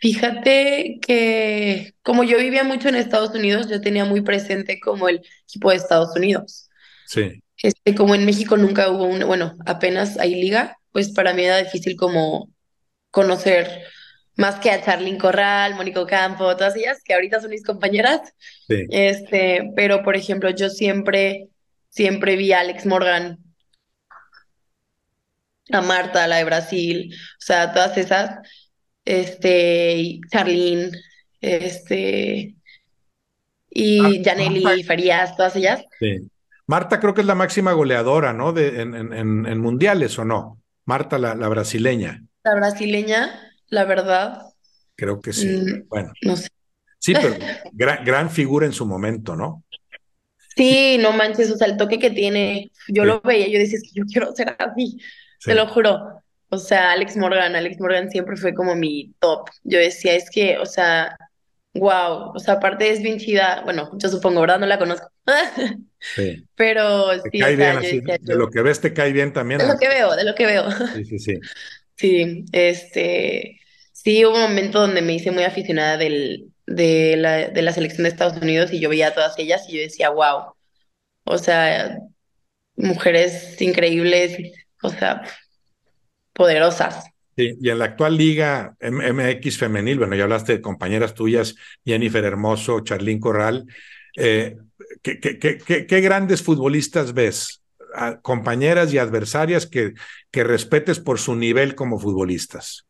Fíjate 0.00 0.98
que 1.00 1.94
como 2.02 2.24
yo 2.24 2.38
vivía 2.38 2.64
mucho 2.64 2.88
en 2.88 2.96
Estados 2.96 3.30
Unidos, 3.34 3.68
yo 3.68 3.80
tenía 3.80 4.04
muy 4.04 4.20
presente 4.20 4.80
como 4.80 5.08
el 5.08 5.22
equipo 5.44 5.70
de 5.70 5.76
Estados 5.76 6.14
Unidos. 6.16 6.68
Sí, 7.04 7.42
Este, 7.62 7.94
como 7.94 8.14
en 8.14 8.26
México 8.26 8.56
nunca 8.56 8.90
hubo 8.90 9.04
un, 9.04 9.20
bueno, 9.26 9.56
apenas 9.66 10.18
hay 10.18 10.34
liga, 10.34 10.78
pues 10.92 11.10
para 11.12 11.34
mí 11.34 11.44
era 11.44 11.58
difícil 11.58 11.96
como 11.96 12.50
conocer 13.10 13.82
más 14.36 14.60
que 14.60 14.70
a 14.70 14.82
Charlyn 14.84 15.18
Corral, 15.18 15.74
Mónico 15.74 16.06
Campo, 16.06 16.56
todas 16.56 16.76
ellas 16.76 17.00
que 17.04 17.14
ahorita 17.14 17.40
son 17.40 17.50
mis 17.50 17.64
compañeras. 17.64 18.20
Sí. 18.68 18.86
Este, 18.90 19.70
pero 19.76 20.02
por 20.02 20.16
ejemplo, 20.16 20.50
yo 20.50 20.68
siempre, 20.70 21.48
siempre 21.88 22.36
vi 22.36 22.52
a 22.52 22.60
Alex 22.60 22.86
Morgan, 22.86 23.38
a 25.72 25.80
Marta, 25.80 26.26
la 26.28 26.36
de 26.36 26.44
Brasil, 26.44 27.10
o 27.14 27.40
sea, 27.40 27.72
todas 27.72 27.96
esas, 27.98 28.30
este, 29.06 30.20
Charlyn, 30.30 30.90
este, 31.40 32.54
y 33.70 34.22
Janely 34.22 34.82
Farías, 34.82 35.36
todas 35.36 35.56
ellas. 35.56 35.82
Sí. 35.98 36.28
Marta 36.66 36.98
creo 36.98 37.14
que 37.14 37.20
es 37.20 37.26
la 37.26 37.36
máxima 37.36 37.72
goleadora, 37.72 38.32
¿no? 38.32 38.52
De, 38.52 38.82
en, 38.82 38.94
en, 38.94 39.46
en 39.46 39.60
mundiales 39.60 40.18
o 40.18 40.24
no. 40.24 40.60
Marta, 40.84 41.18
la, 41.18 41.34
la, 41.34 41.48
brasileña. 41.48 42.24
La 42.42 42.54
brasileña, 42.56 43.52
la 43.68 43.84
verdad. 43.84 44.42
Creo 44.96 45.20
que 45.20 45.32
sí. 45.32 45.46
Mm, 45.46 45.88
bueno. 45.88 46.12
No 46.22 46.36
sé. 46.36 46.48
Sí, 46.98 47.14
pero 47.14 47.34
gran, 47.72 48.04
gran, 48.04 48.30
figura 48.30 48.66
en 48.66 48.72
su 48.72 48.84
momento, 48.84 49.36
¿no? 49.36 49.64
Sí, 50.56 50.96
no 50.98 51.12
manches, 51.12 51.50
o 51.50 51.56
sea, 51.56 51.68
el 51.68 51.76
toque 51.76 51.98
que 51.98 52.10
tiene, 52.10 52.72
yo 52.88 53.02
sí. 53.02 53.08
lo 53.08 53.20
veía, 53.20 53.46
yo 53.46 53.58
decía, 53.58 53.76
es 53.76 53.82
que 53.82 54.00
yo 54.00 54.04
quiero 54.06 54.34
ser 54.34 54.56
así, 54.58 54.98
sí. 55.38 55.50
te 55.50 55.54
lo 55.54 55.68
juro. 55.68 56.15
O 56.48 56.58
sea, 56.58 56.92
Alex 56.92 57.16
Morgan, 57.16 57.56
Alex 57.56 57.80
Morgan 57.80 58.10
siempre 58.10 58.36
fue 58.36 58.54
como 58.54 58.74
mi 58.76 59.14
top. 59.20 59.48
Yo 59.64 59.78
decía, 59.78 60.14
es 60.14 60.30
que, 60.30 60.58
o 60.58 60.66
sea, 60.66 61.16
wow, 61.74 62.32
o 62.34 62.38
sea, 62.38 62.54
aparte 62.54 62.90
es 62.90 63.02
bien 63.02 63.18
chida, 63.18 63.62
bueno, 63.64 63.90
yo 63.98 64.08
supongo, 64.08 64.40
¿verdad? 64.40 64.58
No 64.58 64.66
la 64.66 64.78
conozco. 64.78 65.10
Sí. 65.98 66.44
Pero 66.54 67.20
te 67.22 67.30
sí, 67.30 67.38
cae 67.40 67.54
o 67.54 67.56
sea, 67.56 67.72
bien, 67.72 67.78
así, 67.78 68.00
decía, 68.00 68.18
de 68.20 68.36
lo 68.36 68.48
que 68.48 68.62
ves 68.62 68.80
te 68.80 68.92
cae 68.92 69.12
bien 69.12 69.32
también. 69.32 69.58
de 69.58 69.66
lo 69.66 69.76
que 69.76 69.88
veo, 69.88 70.14
de 70.14 70.24
lo 70.24 70.34
que 70.36 70.46
veo. 70.46 70.70
Sí, 70.94 71.04
sí, 71.04 71.18
sí. 71.18 71.40
Sí, 71.98 72.44
este, 72.52 73.58
sí 73.92 74.24
hubo 74.26 74.34
un 74.34 74.42
momento 74.42 74.80
donde 74.80 75.00
me 75.00 75.14
hice 75.14 75.30
muy 75.30 75.44
aficionada 75.44 75.96
del, 75.96 76.52
de 76.66 77.16
la, 77.16 77.48
de 77.48 77.62
la 77.62 77.72
selección 77.72 78.02
de 78.02 78.10
Estados 78.10 78.36
Unidos 78.40 78.70
y 78.72 78.80
yo 78.80 78.90
veía 78.90 79.08
a 79.08 79.14
todas 79.14 79.38
ellas 79.38 79.64
y 79.66 79.76
yo 79.76 79.80
decía, 79.80 80.10
wow, 80.10 80.54
o 81.24 81.38
sea, 81.38 81.98
mujeres 82.76 83.60
increíbles, 83.60 84.36
o 84.82 84.90
sea, 84.90 85.22
poderosas. 86.36 87.10
Sí, 87.36 87.56
y 87.60 87.68
en 87.68 87.78
la 87.78 87.86
actual 87.86 88.16
liga 88.16 88.76
MX 88.80 89.58
femenil, 89.58 89.98
bueno, 89.98 90.16
ya 90.16 90.24
hablaste 90.24 90.52
de 90.52 90.60
compañeras 90.62 91.14
tuyas, 91.14 91.54
Jennifer 91.84 92.24
Hermoso, 92.24 92.80
Charlín 92.80 93.20
Corral, 93.20 93.66
eh, 94.16 94.56
¿qué, 95.02 95.20
qué, 95.20 95.38
qué, 95.38 95.86
¿qué, 95.86 96.00
grandes 96.00 96.42
futbolistas 96.42 97.12
ves? 97.12 97.62
A 97.94 98.20
compañeras 98.20 98.92
y 98.92 98.98
adversarias 98.98 99.66
que, 99.66 99.92
que 100.30 100.44
respetes 100.44 100.98
por 100.98 101.18
su 101.18 101.34
nivel 101.34 101.74
como 101.74 101.98
futbolistas. 101.98 102.86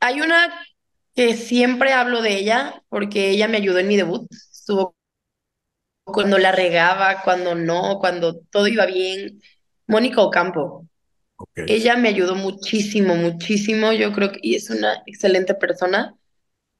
Hay 0.00 0.20
una 0.20 0.64
que 1.14 1.36
siempre 1.36 1.92
hablo 1.92 2.22
de 2.22 2.38
ella 2.38 2.82
porque 2.88 3.30
ella 3.30 3.48
me 3.48 3.58
ayudó 3.58 3.78
en 3.78 3.88
mi 3.88 3.96
debut. 3.96 4.26
Estuvo 4.30 4.94
cuando 6.04 6.38
la 6.38 6.52
regaba, 6.52 7.22
cuando 7.22 7.54
no, 7.54 7.98
cuando 7.98 8.40
todo 8.50 8.66
iba 8.68 8.86
bien. 8.86 9.40
Mónica 9.86 10.22
Ocampo. 10.22 10.86
Okay. 11.38 11.66
Ella 11.68 11.96
me 11.96 12.08
ayudó 12.08 12.34
muchísimo, 12.34 13.14
muchísimo. 13.14 13.92
Yo 13.92 14.12
creo 14.12 14.32
que 14.32 14.40
y 14.42 14.56
es 14.56 14.70
una 14.70 15.02
excelente 15.06 15.54
persona. 15.54 16.14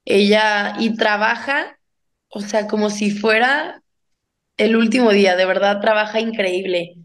Ella 0.05 0.75
y 0.81 0.97
trabaja, 0.97 1.79
o 2.29 2.40
sea, 2.40 2.66
como 2.66 2.90
si 2.90 3.11
fuera 3.12 3.83
el 4.57 4.77
último 4.77 5.12
día, 5.12 5.37
de 5.37 5.47
verdad 5.47 5.81
trabaja 5.81 6.21
increíble. 6.21 6.97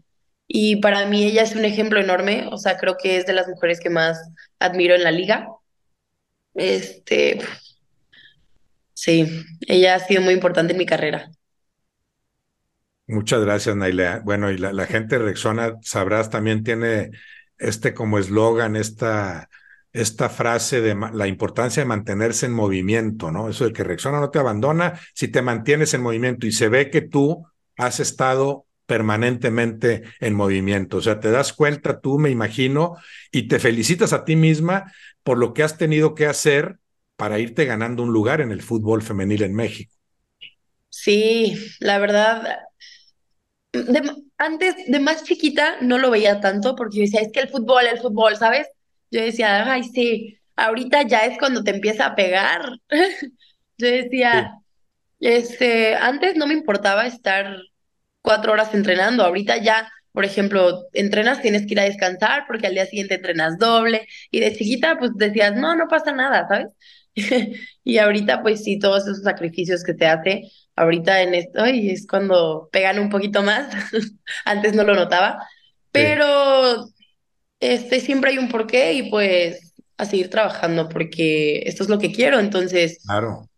Y 0.48 0.76
para 0.76 1.06
mí 1.06 1.24
ella 1.24 1.42
es 1.42 1.54
un 1.54 1.64
ejemplo 1.64 2.00
enorme, 2.00 2.48
o 2.50 2.58
sea, 2.58 2.76
creo 2.76 2.96
que 2.96 3.16
es 3.18 3.26
de 3.26 3.32
las 3.32 3.48
mujeres 3.48 3.80
que 3.80 3.90
más 3.90 4.18
admiro 4.58 4.94
en 4.94 5.04
la 5.04 5.12
liga. 5.12 5.48
Este, 6.54 7.38
sí, 8.92 9.26
ella 9.66 9.94
ha 9.96 10.00
sido 10.00 10.22
muy 10.22 10.34
importante 10.34 10.72
en 10.72 10.78
mi 10.78 10.86
carrera. 10.86 11.30
Muchas 13.06 13.40
gracias, 13.42 13.76
Nailea. 13.76 14.22
Bueno, 14.24 14.50
y 14.50 14.56
la, 14.58 14.72
la 14.72 14.86
gente 14.86 15.18
de 15.18 15.24
Rexona, 15.24 15.76
sabrás, 15.82 16.30
también 16.30 16.64
tiene 16.64 17.10
este 17.64 17.94
como 17.94 18.18
eslogan, 18.18 18.76
esta, 18.76 19.48
esta 19.92 20.28
frase 20.28 20.80
de 20.80 20.96
la 21.12 21.26
importancia 21.26 21.82
de 21.82 21.88
mantenerse 21.88 22.46
en 22.46 22.52
movimiento, 22.52 23.30
¿no? 23.30 23.48
Eso 23.48 23.64
de 23.64 23.72
que 23.72 23.84
Rexona 23.84 24.20
no 24.20 24.30
te 24.30 24.38
abandona 24.38 24.98
si 25.14 25.28
te 25.28 25.42
mantienes 25.42 25.94
en 25.94 26.02
movimiento 26.02 26.46
y 26.46 26.52
se 26.52 26.68
ve 26.68 26.90
que 26.90 27.00
tú 27.00 27.46
has 27.76 28.00
estado 28.00 28.66
permanentemente 28.86 30.02
en 30.20 30.34
movimiento. 30.34 30.98
O 30.98 31.00
sea, 31.00 31.20
te 31.20 31.30
das 31.30 31.52
cuenta 31.52 32.00
tú, 32.00 32.18
me 32.18 32.30
imagino, 32.30 32.96
y 33.32 33.48
te 33.48 33.58
felicitas 33.58 34.12
a 34.12 34.24
ti 34.24 34.36
misma 34.36 34.92
por 35.22 35.38
lo 35.38 35.54
que 35.54 35.62
has 35.62 35.78
tenido 35.78 36.14
que 36.14 36.26
hacer 36.26 36.78
para 37.16 37.38
irte 37.38 37.64
ganando 37.64 38.02
un 38.02 38.12
lugar 38.12 38.40
en 38.40 38.50
el 38.50 38.62
fútbol 38.62 39.02
femenil 39.02 39.42
en 39.42 39.54
México. 39.54 39.94
Sí, 40.90 41.56
la 41.80 41.98
verdad, 41.98 42.58
de, 43.82 44.12
antes 44.38 44.74
de 44.86 45.00
más 45.00 45.24
chiquita 45.24 45.76
no 45.80 45.98
lo 45.98 46.10
veía 46.10 46.40
tanto 46.40 46.74
porque 46.76 46.98
yo 46.98 47.02
decía, 47.02 47.20
es 47.20 47.32
que 47.32 47.40
el 47.40 47.48
fútbol, 47.48 47.86
el 47.86 47.98
fútbol, 47.98 48.36
¿sabes? 48.36 48.68
Yo 49.10 49.20
decía, 49.20 49.70
ay, 49.70 49.84
sí, 49.84 50.38
ahorita 50.56 51.02
ya 51.02 51.26
es 51.26 51.38
cuando 51.38 51.62
te 51.62 51.70
empieza 51.70 52.06
a 52.06 52.14
pegar. 52.14 52.78
yo 53.78 53.86
decía, 53.88 54.52
sí. 55.20 55.26
este, 55.26 55.94
antes 55.96 56.36
no 56.36 56.46
me 56.46 56.54
importaba 56.54 57.06
estar 57.06 57.56
cuatro 58.22 58.52
horas 58.52 58.74
entrenando, 58.74 59.24
ahorita 59.24 59.58
ya, 59.58 59.90
por 60.12 60.24
ejemplo, 60.24 60.86
entrenas, 60.92 61.42
tienes 61.42 61.66
que 61.66 61.74
ir 61.74 61.80
a 61.80 61.84
descansar 61.84 62.44
porque 62.46 62.66
al 62.66 62.74
día 62.74 62.86
siguiente 62.86 63.16
entrenas 63.16 63.58
doble 63.58 64.06
y 64.30 64.40
de 64.40 64.54
chiquita 64.56 64.98
pues 64.98 65.10
decías, 65.16 65.54
no, 65.56 65.76
no 65.76 65.88
pasa 65.88 66.12
nada, 66.12 66.46
¿sabes? 66.48 66.72
y 67.84 67.98
ahorita 67.98 68.42
pues 68.42 68.64
sí, 68.64 68.78
todos 68.78 69.02
esos 69.04 69.22
sacrificios 69.22 69.84
que 69.84 69.94
te 69.94 70.06
hace, 70.06 70.50
ahorita 70.76 71.22
en 71.22 71.34
esto 71.34 71.62
ay, 71.62 71.90
es 71.90 72.06
cuando 72.06 72.68
pegan 72.72 72.98
un 72.98 73.10
poquito 73.10 73.42
más, 73.42 73.74
antes 74.44 74.74
no 74.74 74.84
lo 74.84 74.94
notaba, 74.94 75.46
pero 75.92 76.86
sí. 76.86 76.92
este 77.60 78.00
siempre 78.00 78.30
hay 78.30 78.38
un 78.38 78.48
porqué 78.48 78.94
y 78.94 79.10
pues 79.10 79.74
a 79.96 80.04
seguir 80.04 80.30
trabajando 80.30 80.88
porque 80.88 81.62
esto 81.66 81.82
es 81.84 81.88
lo 81.88 81.98
que 81.98 82.12
quiero, 82.12 82.40
entonces 82.40 82.98
claro. 83.04 83.48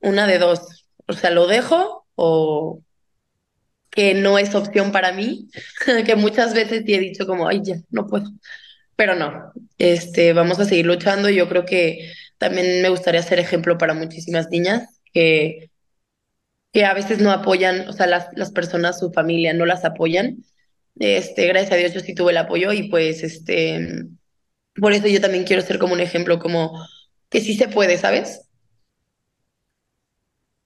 una 0.00 0.26
de 0.26 0.38
dos, 0.38 0.86
o 1.06 1.12
sea, 1.12 1.30
lo 1.30 1.46
dejo 1.46 2.06
o 2.14 2.80
que 3.90 4.14
no 4.14 4.38
es 4.38 4.54
opción 4.54 4.92
para 4.92 5.12
mí, 5.12 5.48
que 6.06 6.16
muchas 6.16 6.54
veces 6.54 6.84
te 6.84 6.94
he 6.94 7.00
dicho 7.00 7.26
como, 7.26 7.48
ay, 7.48 7.62
ya, 7.64 7.76
no 7.90 8.06
puedo, 8.06 8.30
pero 8.94 9.14
no, 9.14 9.52
este, 9.78 10.32
vamos 10.32 10.60
a 10.60 10.64
seguir 10.64 10.86
luchando, 10.86 11.28
yo 11.28 11.48
creo 11.48 11.64
que 11.64 12.12
también 12.38 12.82
me 12.82 12.90
gustaría 12.90 13.22
ser 13.22 13.38
ejemplo 13.38 13.78
para 13.78 13.94
muchísimas 13.94 14.50
niñas 14.50 15.00
que 15.12 15.70
que 16.76 16.84
a 16.84 16.92
veces 16.92 17.20
no 17.20 17.30
apoyan, 17.30 17.88
o 17.88 17.94
sea, 17.94 18.06
las, 18.06 18.28
las 18.34 18.50
personas, 18.50 18.98
su 18.98 19.10
familia 19.10 19.54
no 19.54 19.64
las 19.64 19.86
apoyan. 19.86 20.44
Este, 20.98 21.46
gracias 21.46 21.72
a 21.72 21.76
Dios 21.76 21.94
yo 21.94 22.00
sí 22.00 22.14
tuve 22.14 22.32
el 22.32 22.36
apoyo 22.36 22.70
y 22.70 22.90
pues 22.90 23.22
este, 23.22 24.04
por 24.74 24.92
eso 24.92 25.06
yo 25.06 25.18
también 25.22 25.44
quiero 25.44 25.62
ser 25.62 25.78
como 25.78 25.94
un 25.94 26.00
ejemplo, 26.00 26.38
como 26.38 26.78
que 27.30 27.40
sí 27.40 27.54
se 27.56 27.68
puede, 27.68 27.96
¿sabes? 27.96 28.42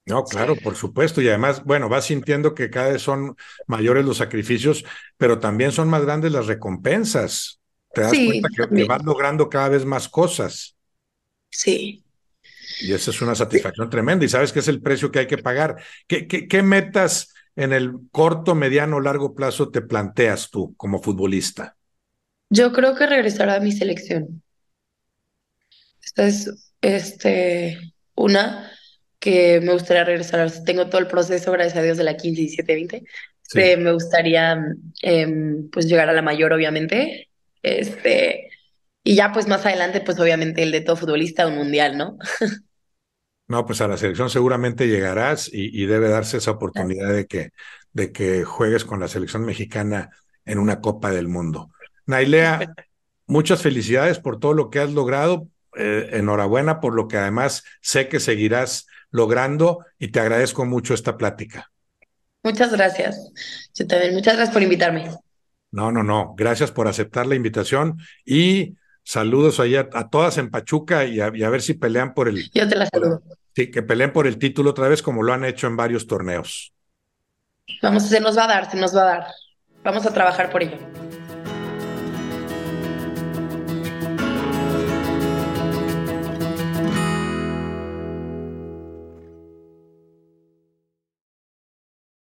No, 0.04 0.24
claro, 0.24 0.56
por 0.56 0.74
supuesto. 0.74 1.22
Y 1.22 1.28
además, 1.28 1.62
bueno, 1.64 1.88
vas 1.88 2.06
sintiendo 2.06 2.56
que 2.56 2.70
cada 2.70 2.90
vez 2.90 3.02
son 3.02 3.36
mayores 3.68 4.04
los 4.04 4.16
sacrificios, 4.16 4.84
pero 5.16 5.38
también 5.38 5.70
son 5.70 5.88
más 5.88 6.04
grandes 6.04 6.32
las 6.32 6.48
recompensas. 6.48 7.60
Te 7.94 8.00
das 8.00 8.10
Sí, 8.10 8.26
cuenta 8.26 8.48
que, 8.68 8.82
vas 8.82 9.04
logrando 9.04 9.48
cada 9.48 9.68
vez 9.68 9.84
más 9.84 10.08
cosas. 10.08 10.74
Sí. 11.50 12.02
Y 12.80 12.92
esa 12.92 13.10
es 13.10 13.20
una 13.22 13.34
satisfacción 13.34 13.90
tremenda. 13.90 14.24
Y 14.24 14.28
sabes 14.28 14.52
que 14.52 14.60
es 14.60 14.68
el 14.68 14.80
precio 14.80 15.10
que 15.10 15.20
hay 15.20 15.26
que 15.26 15.38
pagar. 15.38 15.76
¿Qué, 16.06 16.26
qué, 16.26 16.48
qué 16.48 16.62
metas 16.62 17.34
en 17.56 17.72
el 17.72 17.92
corto, 18.10 18.54
mediano, 18.54 19.00
largo 19.00 19.34
plazo 19.34 19.70
te 19.70 19.82
planteas 19.82 20.50
tú 20.50 20.74
como 20.76 21.02
futbolista? 21.02 21.76
Yo 22.48 22.72
creo 22.72 22.94
que 22.94 23.06
regresará 23.06 23.56
a 23.56 23.60
mi 23.60 23.72
selección. 23.72 24.42
Esta 26.02 26.26
es 26.26 26.72
este, 26.80 27.78
una 28.14 28.70
que 29.18 29.60
me 29.60 29.72
gustaría 29.72 30.04
regresar. 30.04 30.50
Tengo 30.64 30.88
todo 30.88 31.00
el 31.00 31.06
proceso, 31.06 31.52
gracias 31.52 31.76
a 31.76 31.82
Dios, 31.82 31.98
de 31.98 32.04
la 32.04 32.16
15, 32.16 32.40
17, 32.40 32.74
20. 32.74 32.98
Sí. 32.98 33.06
Este, 33.60 33.76
me 33.76 33.92
gustaría 33.92 34.58
em, 35.02 35.68
pues 35.70 35.86
llegar 35.86 36.08
a 36.08 36.12
la 36.12 36.22
mayor, 36.22 36.52
obviamente. 36.52 37.28
Este, 37.62 38.50
y 39.04 39.14
ya 39.14 39.32
pues 39.32 39.46
más 39.46 39.64
adelante, 39.66 40.00
pues 40.00 40.18
obviamente 40.18 40.62
el 40.62 40.72
de 40.72 40.80
todo 40.80 40.96
futbolista, 40.96 41.46
un 41.46 41.56
mundial, 41.56 41.96
¿no? 41.96 42.18
No, 43.50 43.66
pues 43.66 43.80
a 43.80 43.88
la 43.88 43.96
selección 43.96 44.30
seguramente 44.30 44.86
llegarás 44.86 45.48
y, 45.52 45.82
y 45.82 45.86
debe 45.86 46.08
darse 46.08 46.36
esa 46.36 46.52
oportunidad 46.52 47.12
de 47.12 47.26
que, 47.26 47.50
de 47.92 48.12
que 48.12 48.44
juegues 48.44 48.84
con 48.84 49.00
la 49.00 49.08
selección 49.08 49.44
mexicana 49.44 50.10
en 50.44 50.60
una 50.60 50.80
Copa 50.80 51.10
del 51.10 51.26
Mundo. 51.26 51.68
Nailea, 52.06 52.72
muchas 53.26 53.60
felicidades 53.60 54.20
por 54.20 54.38
todo 54.38 54.54
lo 54.54 54.70
que 54.70 54.78
has 54.78 54.92
logrado. 54.92 55.48
Eh, 55.76 56.10
enhorabuena 56.12 56.78
por 56.78 56.94
lo 56.94 57.08
que 57.08 57.16
además 57.16 57.64
sé 57.80 58.06
que 58.06 58.20
seguirás 58.20 58.86
logrando 59.10 59.84
y 59.98 60.12
te 60.12 60.20
agradezco 60.20 60.64
mucho 60.64 60.94
esta 60.94 61.16
plática. 61.16 61.72
Muchas 62.44 62.70
gracias. 62.70 63.32
Yo 63.74 63.84
también, 63.84 64.14
muchas 64.14 64.34
gracias 64.34 64.54
por 64.54 64.62
invitarme. 64.62 65.10
No, 65.72 65.90
no, 65.90 66.04
no. 66.04 66.36
Gracias 66.36 66.70
por 66.70 66.86
aceptar 66.86 67.26
la 67.26 67.34
invitación 67.34 67.98
y 68.24 68.76
Saludos 69.02 69.58
allá 69.60 69.88
a, 69.92 70.08
todas 70.08 70.38
en 70.38 70.50
Pachuca 70.50 71.04
y 71.04 71.20
a, 71.20 71.30
ver 71.30 71.62
si 71.62 71.74
pelean 71.74 72.14
por 72.14 72.28
el. 72.28 72.50
Yo 72.52 72.68
te 72.68 72.76
la 72.76 72.86
saludo. 72.86 73.22
Sí, 73.54 73.70
que 73.70 73.82
peleen 73.82 74.12
por 74.12 74.26
el 74.26 74.38
título 74.38 74.70
otra 74.70 74.88
vez 74.88 75.02
como 75.02 75.22
lo 75.22 75.32
han 75.32 75.44
hecho 75.44 75.66
en 75.66 75.76
varios 75.76 76.06
torneos. 76.06 76.72
Vamos, 77.82 78.08
se 78.08 78.20
nos 78.20 78.36
va 78.36 78.44
a 78.44 78.48
dar, 78.48 78.70
se 78.70 78.76
nos 78.76 78.94
va 78.96 79.02
a 79.02 79.04
dar. 79.04 79.26
Vamos 79.82 80.06
a 80.06 80.12
trabajar 80.12 80.50
por 80.50 80.62
ello. 80.62 80.78